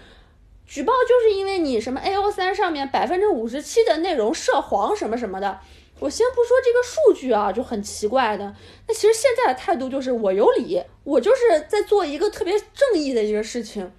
[0.66, 5.60] 举报就是因为你什么 A O 三上面百分之五十七的内容涉黄什么什么的。
[6.00, 8.54] 我先不说这个数据啊，就很奇怪的。
[8.88, 13.92] 那其实现在的态度就是我有理，我就是在做一个特别正义的一个事情。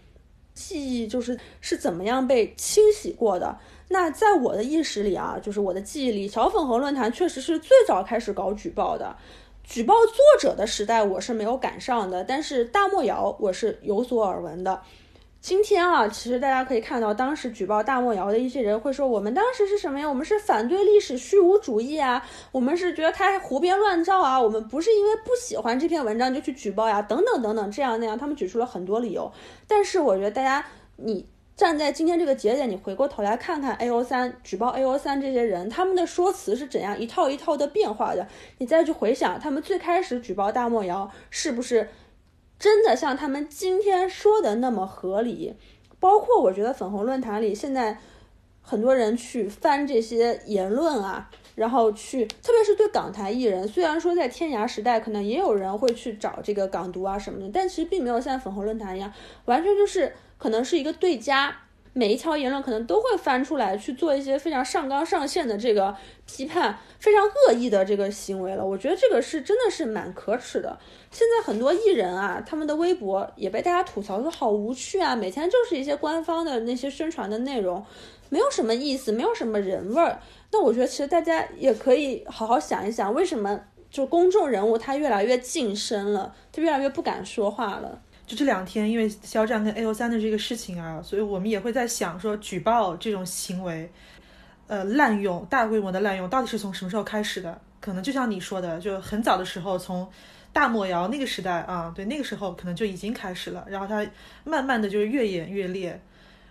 [0.54, 3.58] 记忆就是是怎么样被清洗过的？
[3.90, 9.16] 那在我的意识里啊，就是我的记忆里，小粉红论坛确实是最早开始搞举报的。
[9.64, 14.82] 举报作者的时代我是没有赶上的，但是大漠谣我是有所耳闻的。
[15.46, 20.10] 今天啊，其实大家可以看到，当时举报大漠谣的一些人会说，我们当时是什么呀？
[20.10, 29.32] 我们是反对历史虚无主义啊，我们是觉得他胡编乱造啊，我们不是因为不喜欢这篇文章就去举报呀，等等等等，这样那样，他们举出了很多理由。
[29.68, 38.28] 但是我觉得大家，你站在今天这个节点，你回过头来看看 A O 三举报 A O 三这些人，他们的说辞是怎样一套一套的变化的？
[38.58, 41.88] 你再去回想他们最开始举报大漠谣，是不是？
[42.66, 45.54] 真的像他们今天说的那么合理，
[46.00, 48.00] 包括我觉得粉红论坛里现在
[48.64, 59.14] 很多人去翻这些言论啊，然后去，特别是对港台艺人，虽然说在天涯时代可能也有人会去找这个港独啊什么的，但其实并没有像粉红论坛一样，
[59.46, 61.58] 完全就是可能是一个对家。
[61.98, 68.66] 每一条言论可能都会翻出来去做一些非常上纲上线的这个批判，非常恶意的这个行为了。
[68.66, 70.78] 我觉得这个是真的是蛮可耻的。
[71.12, 77.86] 现在很多艺人啊，他们的微博也被大家吐槽说好无趣啊，每天就是一些官方的那些宣传的内容，
[78.30, 80.20] 没有什么意思，没有什么人味儿。
[80.52, 83.60] 那我觉得其实大家也可以好好想一想，为什么
[83.90, 88.02] 就公众人物他越来越晋升了，他越来越不敢说话了。
[88.28, 93.92] 就这两天，因为肖战跟 A O 三的这个事情啊，所以我们也会在想说，举报这种行为，
[94.68, 97.60] 呃，滥用大规模的滥用，到底是从什么时候开始的？
[97.80, 100.08] 可能就像你说的，就很早的时候，从
[100.52, 104.06] 大漠谣那个时代啊，对，那个时候可能就已经开始了，然后它
[104.44, 106.02] 慢慢的就是越演越烈。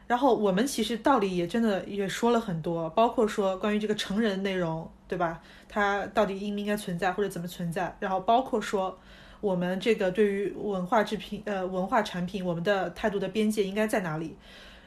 [0.06, 5.40] 然后我们其实道理也真的也说了很多，包括说关于这个成人内容，对吧？
[5.68, 7.96] 它到底应不应该存在或者怎么存在？
[8.00, 8.98] 然后包括说。
[9.40, 14.34] 我们这个对于文化制品，呃，文化产品，我们的态度的边界应该在哪里？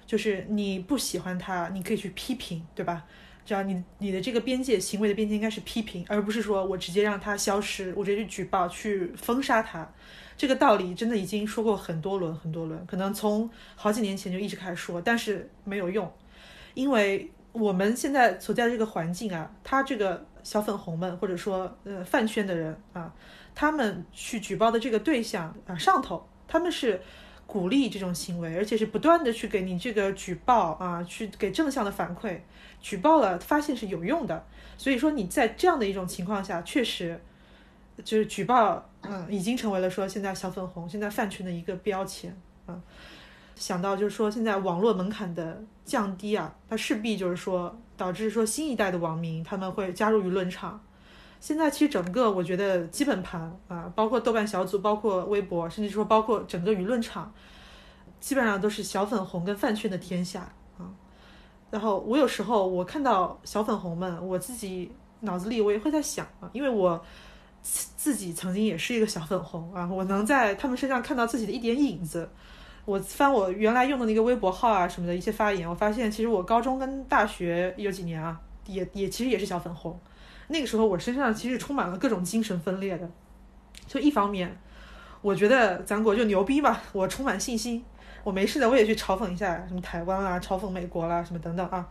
[0.08, 3.06] 就是你不喜欢他，你可以去批评，对吧？
[3.46, 9.88] 只要你你的这个边界，行为的边界应该是批评，而不是说我直接让他消失，我直接去举报，去封杀他。
[10.36, 16.12] 这个道理真的已经说过很多轮很多轮，可能从好几年前就一直开始说，但是没有用，
[16.74, 23.14] 因为我们现在所在的这个环境啊，他这个小粉红们，或者说呃饭圈的人啊。
[23.60, 27.02] 他们去举报的这个对象啊，上头他们是
[27.48, 32.38] 鼓励这种行为，而且是不断的去给你这个举报啊，去给正向的反馈。
[32.82, 34.46] 举报了，发现是有用的，
[34.78, 37.20] 所以说你在这样的一种情况下，确实
[38.04, 42.80] 就是举报，嗯，已经成为了说现在小粉红、现在饭圈的一个标签啊。
[43.56, 50.80] 想到就是说现在网络门槛的降低啊，它势必就是说导致说新一代的网民他们会加入舆论场。
[51.40, 57.32] 现在其实整个我觉得基本盘啊，包括豆瓣小组，包括微博，甚至说包括整个舆论场，
[58.20, 60.90] 基本上都是小粉红跟饭圈的天下啊。
[61.70, 67.04] 然后我有时候我看到小粉红们，我自己脑子里我也会在想啊，因为我
[67.62, 72.30] 自己曾经也是一个小粉红啊，我能在他们身上看到自己的一点影子。
[72.86, 80.00] 我翻我原来用的那个微博号啊什么的一些发言，我发现其实我高中跟大学有几年啊，也也其实也是小粉红。
[80.48, 83.10] 那个时候我身上其实充满了各种精神分裂的，
[83.86, 84.58] 就一方面，
[85.22, 87.84] 我觉得咱国就牛逼嘛，我充满信心，
[88.24, 91.86] 我没事的我也去嘲讽一下什么台湾啊，嘲讽美国啦什么等等啊。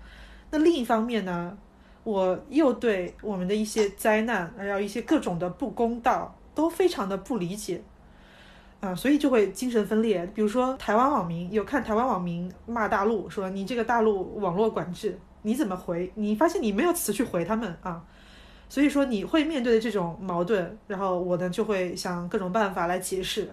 [0.51, 1.57] 那另一方面呢，
[2.03, 7.83] 我又对我们的一些灾难，还有一些各种的不公道都非常的不理解，
[8.81, 10.27] 啊，所以就会精神分裂。
[10.35, 16.11] 比如说台湾网民有看台湾网民骂大陆，说你这个大陆网络管制，你怎么回？
[16.15, 18.03] 你发现你没有词去回他们啊。
[18.69, 23.49] 所以说你会面对的这种矛盾，然后我呢就会想各种办法来解释，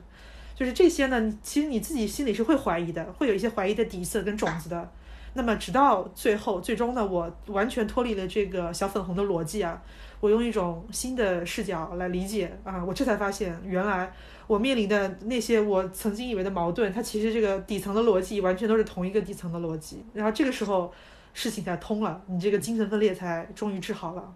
[0.55, 4.91] 就是这些呢，其实你自己心里是会怀疑的，会有一些怀疑的底色跟种子的。
[5.35, 9.81] 那么直到最后，最终呢，我完全脱离了这个小粉红的逻辑啊，
[10.19, 14.13] 我用一种新的视角来理解啊，我这才发现，原来
[14.45, 20.05] 我面临的那些我曾经以为的矛盾，它其实这个底层的逻辑完全都是同一个底层的逻辑。
[20.13, 20.93] 然后这个时候
[21.33, 24.33] 事情才通了，你这个精神分裂才终于治好了。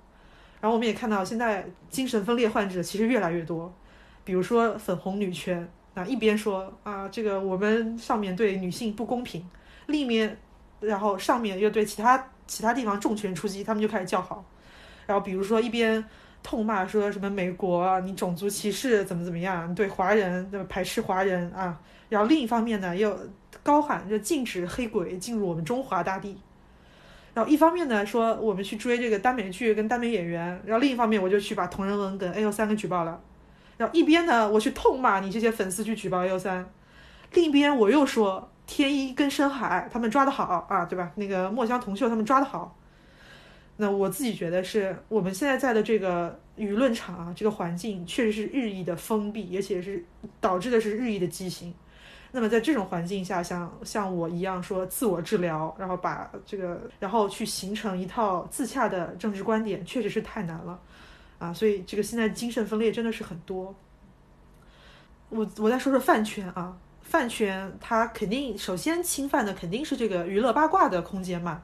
[0.68, 3.74] 然后我们也看到，现在精神分裂患者其实越来越多，
[4.26, 9.50] 比如说粉红女权，啊一边说啊这个我们上面对女性不公平，
[9.86, 10.38] 另一面，
[10.82, 14.44] 然后上面又对其他其他地方重拳出击，他们就开始叫好。
[15.06, 16.04] 然后比如说一边
[16.44, 23.18] 痛骂说什么美国啊你种族歧视怎么怎么样，对华人排斥华人啊，然后另一方面呢又
[23.64, 26.38] 高喊着禁止黑鬼进入我们中华大地。
[27.38, 33.22] 然后一方面呢说我们去追这个耽美剧跟耽美演员，然后另一方面我就去把同人文跟 A O 三给举报了。
[33.78, 36.68] 然后一边呢我去痛骂你这些粉丝去举报 A O 三，
[37.34, 41.12] 另一边我又说天一跟深海他们抓的好啊，对吧？
[41.14, 42.76] 那个墨香铜臭他们抓的好。
[43.76, 50.04] 那我自己觉得是我们现在在的这个舆论场啊，这个环境确实是日益的封闭，而且是
[50.42, 51.72] 导致的是日益的畸形。
[52.32, 60.80] 那么在这种环境下，像像我一样说自我治疗，然后把这个，然后去形成一套自洽的政治观点，确实是太难了，
[61.40, 63.74] 啊，所以这个现在精神分裂真的是很多。
[65.30, 71.62] 我我再说说饭圈啊，饭圈它肯定首先侵犯的肯定是这个娱乐八卦的空间嘛，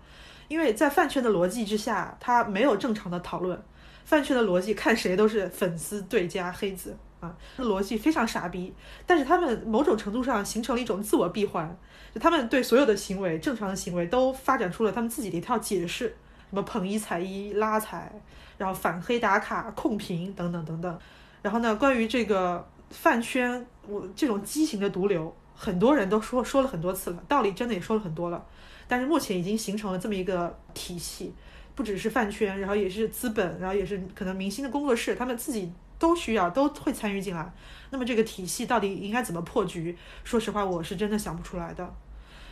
[0.47, 3.61] 因为在饭圈的逻辑之下，它没有正常的讨论，
[4.05, 6.97] 饭圈的逻辑看谁都是粉丝对家黑子。
[7.23, 8.73] 啊，逻辑非常傻逼，
[9.07, 11.73] 但是他们某种程度上形成了一种自我闭环，
[12.13, 16.07] 就他们对所有的行为、正常的行为都发展出了他们自己的一套解释，
[16.49, 18.11] 什么捧一踩一拉踩，
[18.57, 20.99] 然后反黑打卡、控评等等等等。
[21.41, 28.45] 然后呢，关于这个饭圈，我这种畸形的毒瘤，很多人都说说了很多次了，道理真的也说了很多了，
[28.85, 31.33] 但是目前已经形成了这么一个体系，
[31.73, 35.71] 不只是饭圈，然后也是资本，然后也是可能明星的工作室，他们自己。
[36.03, 37.49] 都需要都会参与进来，
[37.91, 39.97] 那么这个体系到底应该怎么破局？
[40.25, 41.93] 说实话，我是真的想不出来的。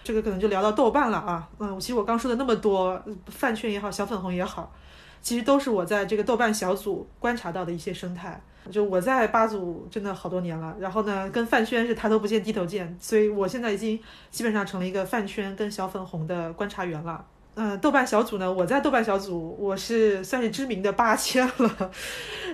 [0.06, 4.74] 这个可能就聊到豆瓣了啊，嗯，其实我刚说的那么多，饭圈也好，小粉红也好，
[5.22, 8.42] 其实都是我在这个豆瓣小组观察到的一些生态。
[8.72, 17.26] 就我在八组真的好多年了，然后呢，跟饭圈是抬头不见低头见，所以我现在已经基本上成了一个饭圈跟小粉红的观察员了。
[17.56, 18.52] 嗯，豆瓣小组呢？
[18.52, 21.92] 我在豆瓣小组，我是算是知名的八千了。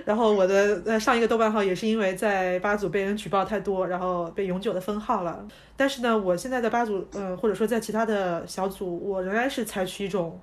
[0.04, 5.46] 然后我的呃上一个豆瓣号也是因为在八组被人举报太多，然后被永久的封号了。
[5.76, 10.40] 但是呢，我现在在八组，嗯，或者说在其他的小组，我仍然是采取一种，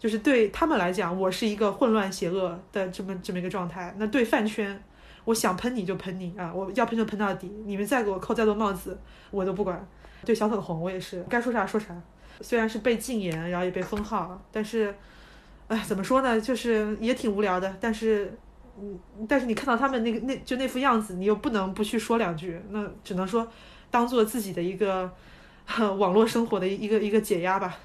[0.00, 3.94] 就是对他们来讲，我是一个混乱邪恶的这么这么一个状态。
[3.98, 4.82] 那对饭圈，
[5.24, 8.98] 我想喷你就喷你啊，我要喷就喷到底，你们再给我扣再多帽子，
[9.30, 9.86] 我都不管。
[10.24, 11.94] 对小粉红，我也是该说啥说啥。
[12.40, 14.94] 虽然是被禁言，然后也被封号，但是，
[15.68, 16.40] 哎，怎么说呢？
[16.40, 17.76] 就是也挺无聊的。
[17.80, 18.36] 但是，
[18.80, 22.60] 嗯，但是你看到他们那个那就那副样子，你又不能不去说两句。
[22.70, 23.46] 那只能说，
[23.90, 25.10] 当做自己的一个
[25.98, 27.78] 网络生活的一个一个解压吧。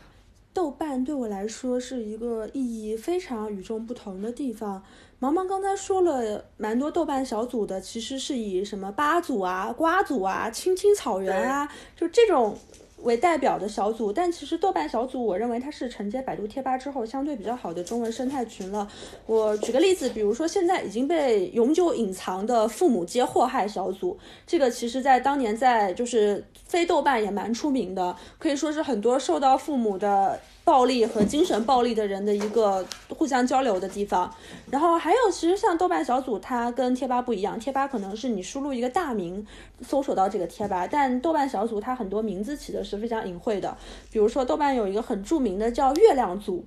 [0.53, 4.83] 豆瓣对我来说是一个意义非常与众不同的地方。
[5.19, 12.57] 毛毛刚才说了蛮多豆瓣小组的，其实是以什么八组啊、瓜组啊、青青草原啊，就这种。
[13.03, 18.87] 为代表的小组，但其实豆瓣小组，我认为它是承接百度贴吧之后相对比较好的中文生态群了。
[19.25, 30.39] 我举个例子，比如说现在已经被永久隐藏的父母皆祸害小组，这个其实在当年在就是非豆瓣也蛮出名的，可以说是很多受到父母的。
[30.67, 34.29] 暴力和精神暴力的人的一个互相交流的地方，
[34.69, 39.47] 然后还有，其实像豆瓣小组，它跟贴吧不一样，贴吧可能是你输入一个大名，
[39.79, 43.77] 搜索到这个贴吧，但豆瓣小组它很多名字起的是非常隐晦的，
[44.11, 46.65] 比如说豆瓣有一个很著名的叫月亮组，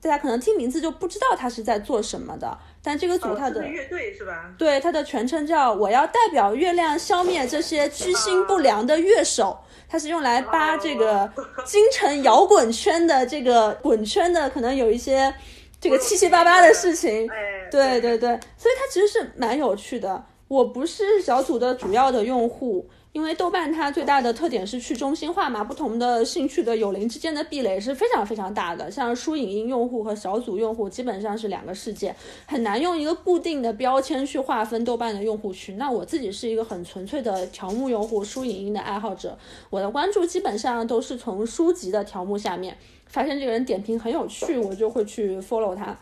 [0.00, 4.54] 大家可能听名字就不知道它是在做什么的，但这个组它的乐队是吧？
[4.56, 9.58] 对，它的全称叫我要代表月亮消灭这些居心不良的乐手。
[9.88, 11.28] 它是用来扒这个
[11.64, 15.34] 京城摇滚圈的这个滚圈的，可能有一些
[15.80, 17.28] 这个七七八八的事情。
[17.72, 20.24] 对对对，所以它其实是蛮有趣的。
[20.46, 22.88] 我不是小组的主要的用户。
[23.16, 28.90] 因为豆瓣它最大的特点是去中心化嘛，不同的兴趣的友邻之间的壁垒是非常非常大的。
[28.90, 35.78] 像书影音用户和小组用户基本上是两个世界，很难用一个固定的标签去划分豆瓣的用户群。
[35.78, 39.38] 那我自己是一个很纯粹的条目用户，书影音的爱好者，
[39.70, 42.76] 我的关注基本上都是从书籍的条目下面
[43.06, 45.98] 发现这个人点评很有趣，我就会去 follow 他。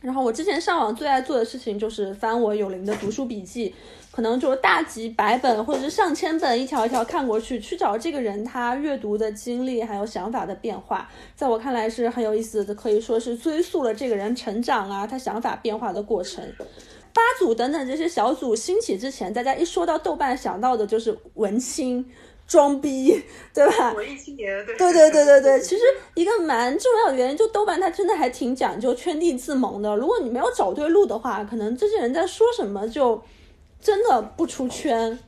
[0.00, 3.72] 然后我之前上网最爱做的事情就是翻我有灵的读书笔记。
[4.12, 16.44] 可能就是大几百本或者是上千本，一条一条看过去，去找这个人他阅读的经历还有想法的变化，在我看来是很有意思的，可以说是追溯了这个人成长啊，他想法变化的过程。
[17.14, 22.04] 八组等等这些小组兴起之前，大家一说到豆瓣想到的就是文青、
[22.46, 23.18] 装逼，
[23.54, 23.94] 对吧？
[23.94, 25.58] 文艺青年，对对对对对。
[25.60, 25.82] 其实
[26.14, 29.96] 一个蛮重要的原因，就豆瓣它真的还挺讲究圈地自萌的。
[29.96, 33.22] 如果你没有找对路的话，可能这些人在说什么就。
[33.82, 35.18] 真的不出圈，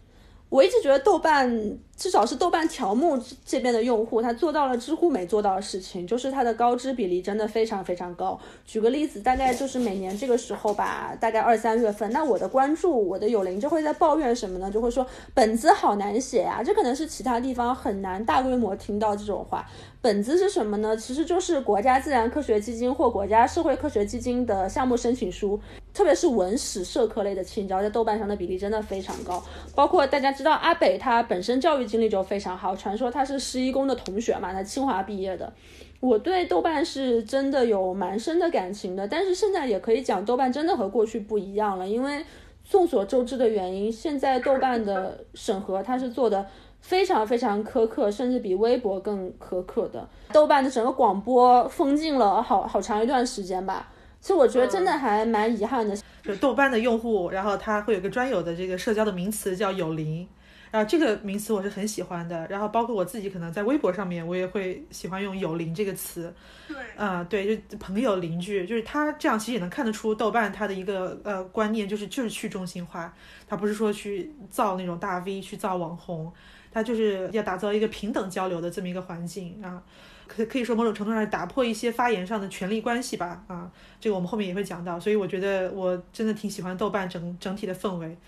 [0.49, 8.39] 我一直觉得豆瓣，至少是豆瓣条目这边的用户，他做到了知乎没做到的事情，就是它的高知比例真的非常非常高。
[8.67, 14.71] 举个例子，大概就是每年这个时候吧，大概二三月份，那我的关注，我的友邻就会在抱怨什么呢？
[14.71, 19.65] 就会说本子好难写啊，这可能是其他地方很难大规模听到这种话。
[20.03, 20.95] 本子是什么呢？
[20.97, 25.59] 其实就是国家自然科学基金或国家社会科学基金的项目申请书，
[25.95, 29.43] 特别是文史社科类的青椒，在豆瓣上的比例真的非常高。
[29.75, 35.53] 包括大家知道阿北，他本身教育经历就非常好，传说他是施一公的同学嘛，他清华毕业的。
[36.01, 42.25] 我对豆瓣是真的有蛮深的感情的，但是现在也可以讲，豆瓣真的和过去不一样了，因为
[42.69, 46.47] 众所周知的原因，现在豆瓣的审核它是做的。
[46.81, 50.07] 非常非常苛刻，甚至比微博更苛刻的。
[50.35, 53.91] 豆瓣的整个广播封禁了好好长一段时间吧。
[54.21, 55.97] 其实我觉得真的还蛮遗憾的。
[56.23, 60.29] 就豆瓣的用户，然后他会有个专有的这个社交的名词叫有邻，
[60.75, 62.45] 然后这个名词我是很喜欢的。
[62.49, 66.35] 然后包括我自己可能在微博上面，我也会喜欢用友邻这个词。
[66.67, 73.15] 对，啊，对，就朋友邻居，就是他这样其实也能看得出豆瓣它的一个呃观念，就是就是去中心化，
[73.47, 76.33] 它不是说去造那种大 V 去造网红。
[76.73, 79.81] 它就是要打造一个平等交流的这么一个环境啊，
[80.27, 83.71] 可可以说某种程度上打破一些发言上的权力关系吧啊，
[84.01, 88.19] 这个我们后面也会讲到，所以我觉得我真的挺喜欢豆瓣整整体的氛围，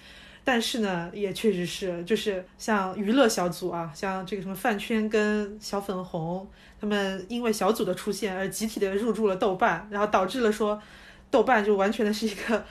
[0.47, 6.49] 但是呢，也确实是就是像娱乐小组啊，像这个什么饭圈跟小粉红，
[6.81, 10.81] 他们因为小组的出现而集体的入驻了豆瓣，然后导致了说。
[11.29, 12.65] 豆瓣就完全的是一个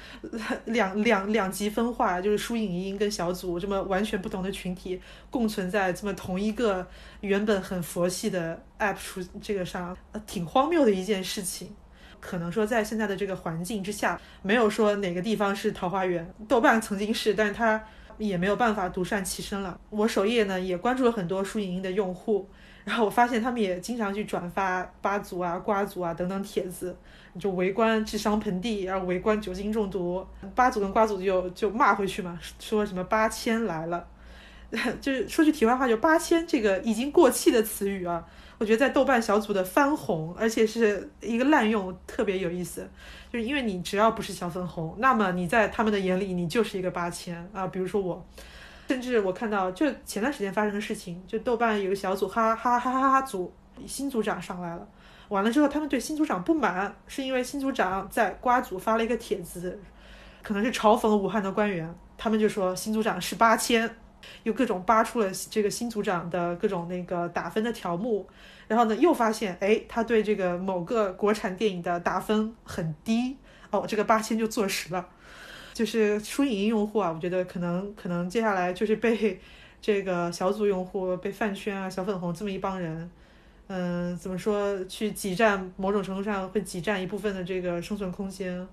[0.63, 4.99] 两两两极分化，就是输影音跟小组这么完全不同的群体
[5.29, 6.87] 共存在这么同一个
[7.19, 9.95] 原本很佛系的 app 出这个上，
[10.25, 11.75] 挺荒谬的一件事情。
[12.25, 16.27] 可能说在现在的这个环境之下，没有说哪个地方是桃花源。
[16.47, 17.79] 豆瓣曾经是，但是它
[18.17, 19.79] 也没有办法独善其身了。
[19.91, 22.49] 我首页呢也关注了很多书影音的用户，
[22.83, 26.97] 然后我发现他们也经常去转发八组啊、瓜组啊等等帖子。
[27.37, 34.07] 就围观智商盆地，然后围观酒精中毒，八组跟瓜组就就骂回去嘛，说什么八千来了，
[35.01, 38.25] 就是说句题外话，就八千这个已经过气的词语啊，
[38.57, 42.89] 我觉得在豆瓣小组的翻红，而且是一个滥用，特别有意思。
[43.31, 47.67] 就是因为你只要不是小粉红，那么你在他们的眼里你就是一个八千啊。
[47.67, 48.25] 比如说我，
[48.87, 53.51] 甚至我看到就前段时间发生的事情，就豆瓣有个小组哈哈哈哈哈哈组
[53.85, 54.87] 新组长上来了。
[55.27, 59.77] 完了之后，他们对新组长不满，是因为新组长在瓜组发了一个帖子，
[60.41, 61.93] 可能是嘲讽武汉的官员。
[62.17, 63.89] 他们就说新组长是八千，
[64.43, 68.27] 又各种扒出了这个新组长的各种那个打分的条目。
[68.67, 73.37] 然后呢，又发现哎，他对这个某个国产电影的打分很低
[73.69, 75.07] 哦，这个八千就坐实了。
[75.73, 79.39] 就是书影音用户啊，我觉得可能可能接下来就是被
[79.81, 83.09] 这个小组用户、被饭圈啊、小粉红这么一帮人。
[83.67, 84.83] 嗯，怎么说？
[84.85, 88.67] 去挤占某种程度上会挤占一部分的这个生存空间，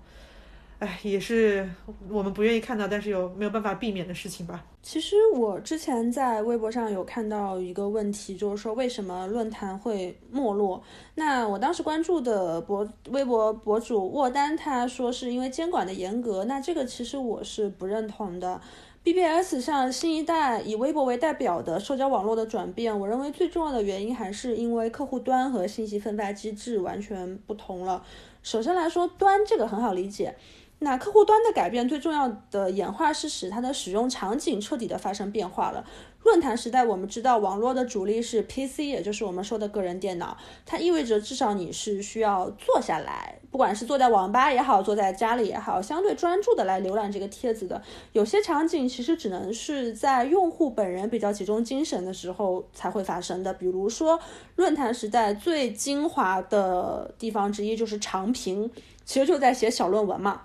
[0.83, 1.65] 哎，也是
[2.09, 4.65] 我们不愿意看到，但是有没有办法避免的事情吧？
[4.81, 10.83] 其实我之前在微博上有看到一个问题，就是说为什么论坛会没落？
[11.15, 18.59] 那我当时关注的博微博博主沃丹他说是因为监管的严格，那这个其实我是不认同的。
[19.05, 28.03] BBS 像新一代以微博为代表的社交网络的转变，我认为最重要的原因还是因为客户端和信息分发机制完全不同了。
[28.41, 30.35] 首先来说，端这个很好理解，
[30.83, 35.85] 那客户端的改变最重要的演化是使它的使用场景彻底的发生变化了。
[36.23, 40.37] 论坛时代，我们知道网络的主力是 PC，也就是我们说的个人电脑。
[40.65, 47.81] 它意味着至少你是需要坐下来，不管是坐在网吧也好，坐在家里也好，相对专注的来浏览这个帖子的。
[48.13, 53.53] 有些场景其实只能是在用户本人比较集中精神的时候才会发生的。
[53.53, 54.17] 比如说，
[54.55, 58.71] 论坛时代最精华的地方之一就是长评，
[59.03, 60.43] 其实就在写小论文嘛，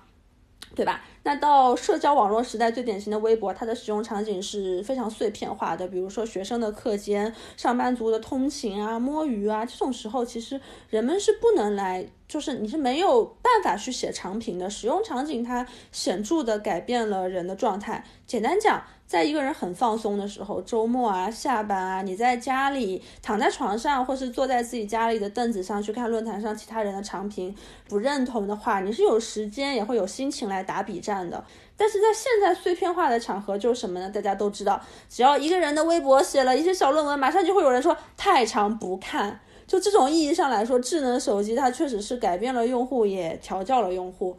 [0.79, 1.03] 对吧？
[1.25, 5.89] 那到社交网络时代，最典型的微博，它的使用场景是非常碎片化的。
[5.89, 14.71] 比如说学生的课间、上班族的通勤啊、摸鱼啊，这种时候，其实人们是不能来，就是你是没有办法去写长评的。
[14.71, 18.05] 使用场景它显著的改变了人的状态。
[18.27, 18.81] 简单讲。
[19.09, 27.57] 在一个人很放松的时候，周末啊、下班啊，你在家里躺在床上，或是坐在自己家里的凳子上去看论坛上其他人的长评，
[27.89, 31.43] 不认同的话，你是有时间也会有心情来打比战的。
[31.75, 34.11] 但是在现在碎片化的场合，就是什么呢？
[34.11, 39.41] 大家都知道，只要一个人的微博写了一些小论文，马上就会有人说太长不看。
[39.69, 44.39] 就这种意义上来说，智能手机它确实是改变了用户，也调教了用户。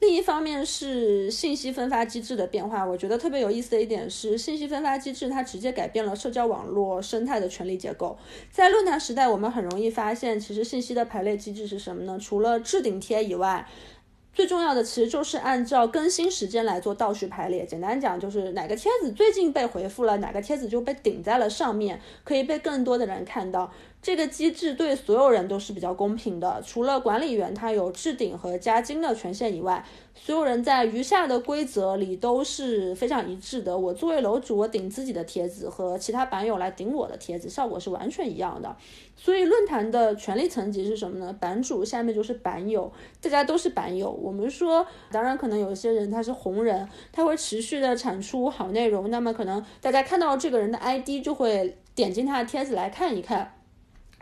[0.00, 8.18] 另一方面是信息分发机制的变化，我觉得特别有意思的一点是，信息分发机制它直接改变了社交网络生态的权力结构。
[8.50, 12.18] 在论坛时代，我们很容易发现，其实信息的排列机制是什么呢？
[12.20, 13.66] 除了置顶贴以外，
[14.34, 17.64] 最重要的其实就是按照更新时间来做倒序排列。
[17.64, 23.72] 简单讲，就是哪个帖子最近被回复了，哪个帖子就被顶在了上面，可以被更多的人看到。
[24.02, 29.84] 这个机制对所有人都是比较公平的，除了管理员他有置顶和加金的权限以外，
[30.14, 33.76] 所有人在余下的规则里都是非常一致的。
[33.76, 38.76] 我作为楼主，我顶自己的帖子和其他版友来顶我的帖子，效果是完全一样的。
[39.16, 41.32] 所以论坛的权力层级是什么呢？
[41.40, 44.08] 版主下面就是版友，大家都是版友。
[44.08, 53.54] 我们说，当然可能有些人他是红人，他会持续的产出好内容，那么可能大家看到这个人的 ID 就会点进他的帖子来看一看。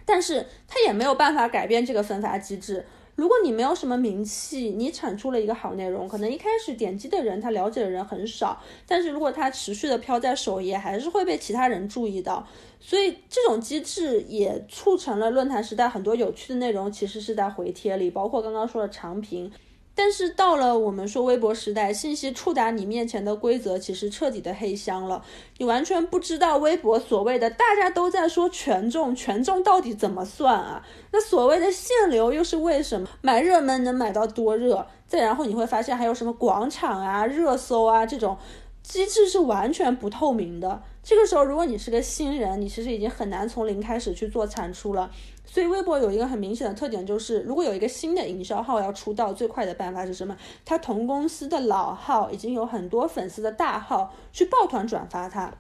[0.05, 2.85] 但是他也没有办法改变这个分发机制。
[3.17, 12.45] 如果你没有什么名气，你产出了一个好内容，可能一开始点击的人他了解的人很少，但是如果他持续的飘在首页，还是会被其他人注意到。
[12.81, 19.51] 所以这种机制也促成了论坛时代很多有趣的内容其实是在回帖里，包括刚刚说的长评。
[19.97, 25.25] 但是到了我们说微博时代，信息触达你面前的规则其实彻底的黑箱了，
[25.59, 30.85] 你完全不知道微博所谓的大家都在说权重，权重到底怎么算啊？
[31.13, 33.09] 那所谓的限流又是为什么？
[33.23, 34.87] 买热门能买到多热？
[35.07, 38.37] 再然后你会发现还有什么广场啊、热搜啊这种
[38.83, 40.83] 机制是完全不透明的。
[41.05, 45.11] 这个时候如果你是个新人，你其实已经很难从零开始去做产出了。
[45.55, 50.37] 所以微博有一个很明显的特点，就是如果有一个新的营销号要出道，最快的办法是什么？
[50.65, 55.55] 他同公司的老号已经有很多粉丝的大号去抱团转发它。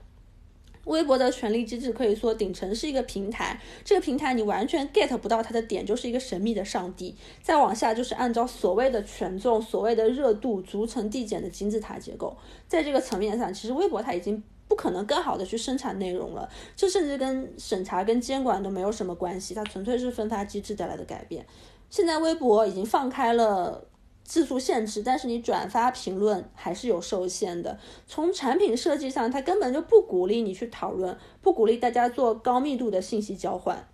[0.87, 7.15] 微博的权力机制可以说顶层是一个平台，这个平台你完全 get 不到它的点，就是一个神秘的上帝。
[7.41, 12.37] 再往下就是按照所谓的权重、所谓的热度逐层递减的金字塔结构。
[12.67, 14.43] 在这个层面上，其实微博它已经。
[14.75, 21.47] 不可能更好的去生产内容了，这甚至跟审查跟监管都没有什么关系，它纯粹是分发机制带来的改变。
[21.89, 23.87] 现在微博已经放开了
[24.25, 27.79] 字数限制，但是你转发评论还是有受限的。
[28.09, 33.87] 从产品设计上，它根本就不鼓励你去讨论，不鼓励大家做高密度的信息交换。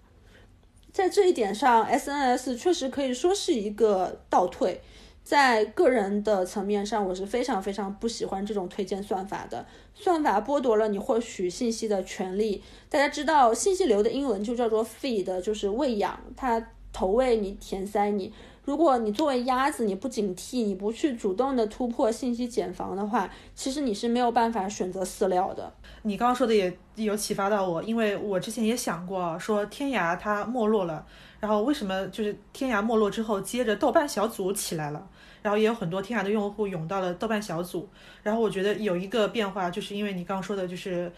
[0.90, 4.80] 在这一点上，SNS 确实可以说是一个倒退。
[5.22, 9.64] 在个人的层面上，我是非常非常不喜欢这种推荐算法的。
[9.94, 12.62] 算法剥夺了你获取信息的权利。
[12.88, 16.60] 大家知道，信息流的英文就叫做 feed，就是喂养，它
[16.92, 18.32] 投喂你，填塞你。
[18.62, 25.72] 如果你作为鸭子，你不警惕，你不去主动的突破信息茧房的话，其实你是没有办法选择饲料的。
[26.02, 31.04] 你刚刚说的也有启发到我，因为我之前也想过，说天涯它没落了，
[31.40, 35.08] 然后为什么就是天涯没落之后，接着豆瓣小组起来了。
[35.42, 37.88] 然后也有很多天涯的用户涌到了豆瓣小组，
[38.22, 41.10] 然后我觉得有一个变化，就是因为你刚刚说的，就是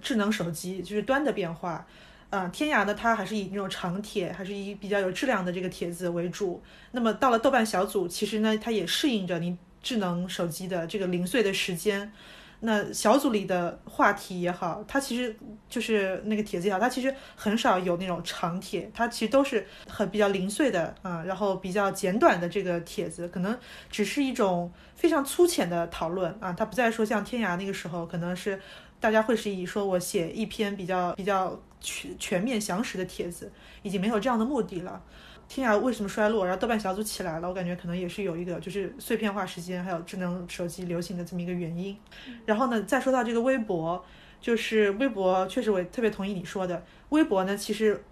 [0.00, 1.86] 智能手机就是端的变化，
[2.30, 6.62] 啊，天涯呢它还是以那种长帖，还是以比较有质量的这个帖子为主，
[6.92, 12.12] 那么到了豆瓣小组，其实呢它也适应着你智能手机的这个零碎的时间。
[12.60, 15.36] 那小组里的话题也好，它其实
[15.68, 23.56] 就是那个帖子也好，它其实很少有那种长帖，它其实都是很比较零碎的啊，然后比较简短的这个帖子，可能
[23.90, 28.60] 只是一种非常粗浅的讨论啊，它不再说像天涯那个时候，可能是
[28.98, 33.52] 大家会是以说我写一篇比较比较全全面详实的帖子，
[33.82, 35.02] 已经没有这样的目的了。
[35.48, 36.44] 天涯为什么衰落？
[36.44, 41.96] 然后豆瓣小组起来了，我感觉可能也是有一个就是碎片化时间，还有智能手机流行的这么一个原因。
[42.44, 44.04] 然后呢，再说到这个微博，
[44.40, 48.02] 就是微博确实我也特别同意你说的，微博呢其实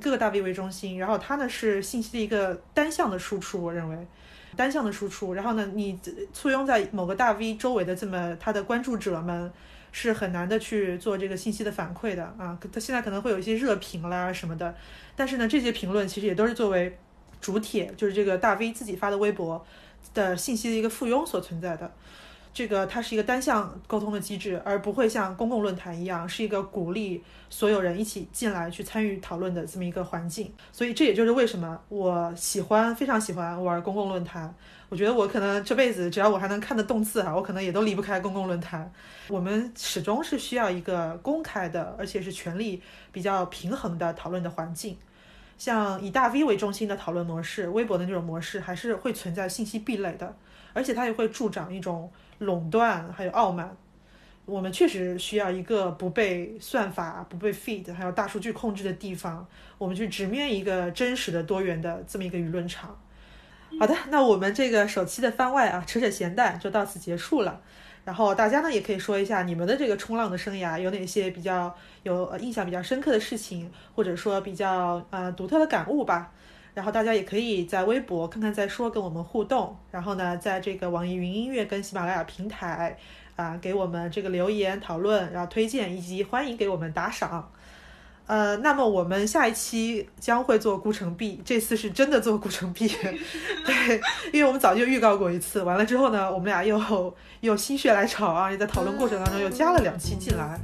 [0.00, 4.06] 各个大 V 为中心，然后它呢是信息的一个单向的输出，我认为
[4.56, 5.34] 单向的输出。
[5.34, 5.98] 然后呢，你
[6.32, 9.52] 簇拥在某个大 V 周围的这么他的关注者们。
[9.98, 14.76] 是很难的去做这个信息的反馈的啊，他现在可能会有一些热评啦什么的，
[15.16, 16.98] 但是呢，这些评论其实也都是作为
[17.40, 19.64] 主帖，就是这个大 V 自己发的微博
[20.12, 21.90] 的信息的一个附庸所存在的。
[22.56, 30.50] 这个它是一个单向沟通的机制，而不会像公共论坛一样是一个鼓励所有人一起进来去参与讨论的这么一个环境。
[30.72, 34.54] 所以这也就是为什么我喜欢非常喜欢玩公共论坛。
[34.88, 38.90] 我觉得我可能这辈子只要我还能看得动字啊，我可能也都离不开公共论坛。
[39.28, 42.80] 我们始终是需要一个公开的，而且是权力
[43.12, 44.96] 比较平衡的讨论的环境。
[45.58, 50.34] 像以大 V 为中心的讨论模式，微博的那种模式，还是会存在信息壁垒的，
[50.76, 53.74] 而且它也会助长一种垄断还有傲慢。
[54.44, 59.44] 我们确实需要一个不被算法、不被 feed 还有大数据控制的地方，
[59.78, 62.96] 我们去直面一个真实的多元的这么一个舆论场。
[63.80, 67.60] 好的，那我们这个首期的番外啊，扯扯闲淡就到此结束了。
[68.04, 71.74] 然后大家呢也可以说一下你们的这个冲浪的生涯有哪些比较
[72.04, 76.30] 有印象比较深刻的事情，或者说比较呃独特的感悟吧。
[76.76, 79.74] 然后大家也可以在微博看看再说跟我们互动。
[79.90, 82.94] 然后呢，在这个网易云音乐跟喜马拉雅平台
[83.36, 87.50] 啊给我们这个留言讨论，然后推荐以及欢迎给我们打赏。
[88.26, 92.88] 呃，那么我们下一期将会做孤城闭，这次是真的做孤城闭，
[93.64, 94.00] 对，
[94.32, 100.58] 因为我们早就预告过一次，完了之后呢，我们俩又又心血来潮啊，也在讨论过程当中又加了两期进来，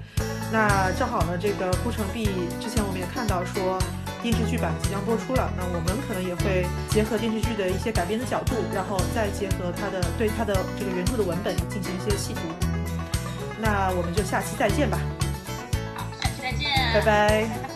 [0.53, 2.25] 那正好呢，这个孤城闭
[2.59, 3.79] 之前我们也看到说
[4.23, 12.41] 电视剧版即将播出了，那我们可能也会结合电视剧的一些改编的角度，然后再结合它的对它的这个原著的文本进行一些细读，
[13.59, 14.99] 那我们就下期再见吧。
[15.97, 17.72] 好，下期再见，拜拜。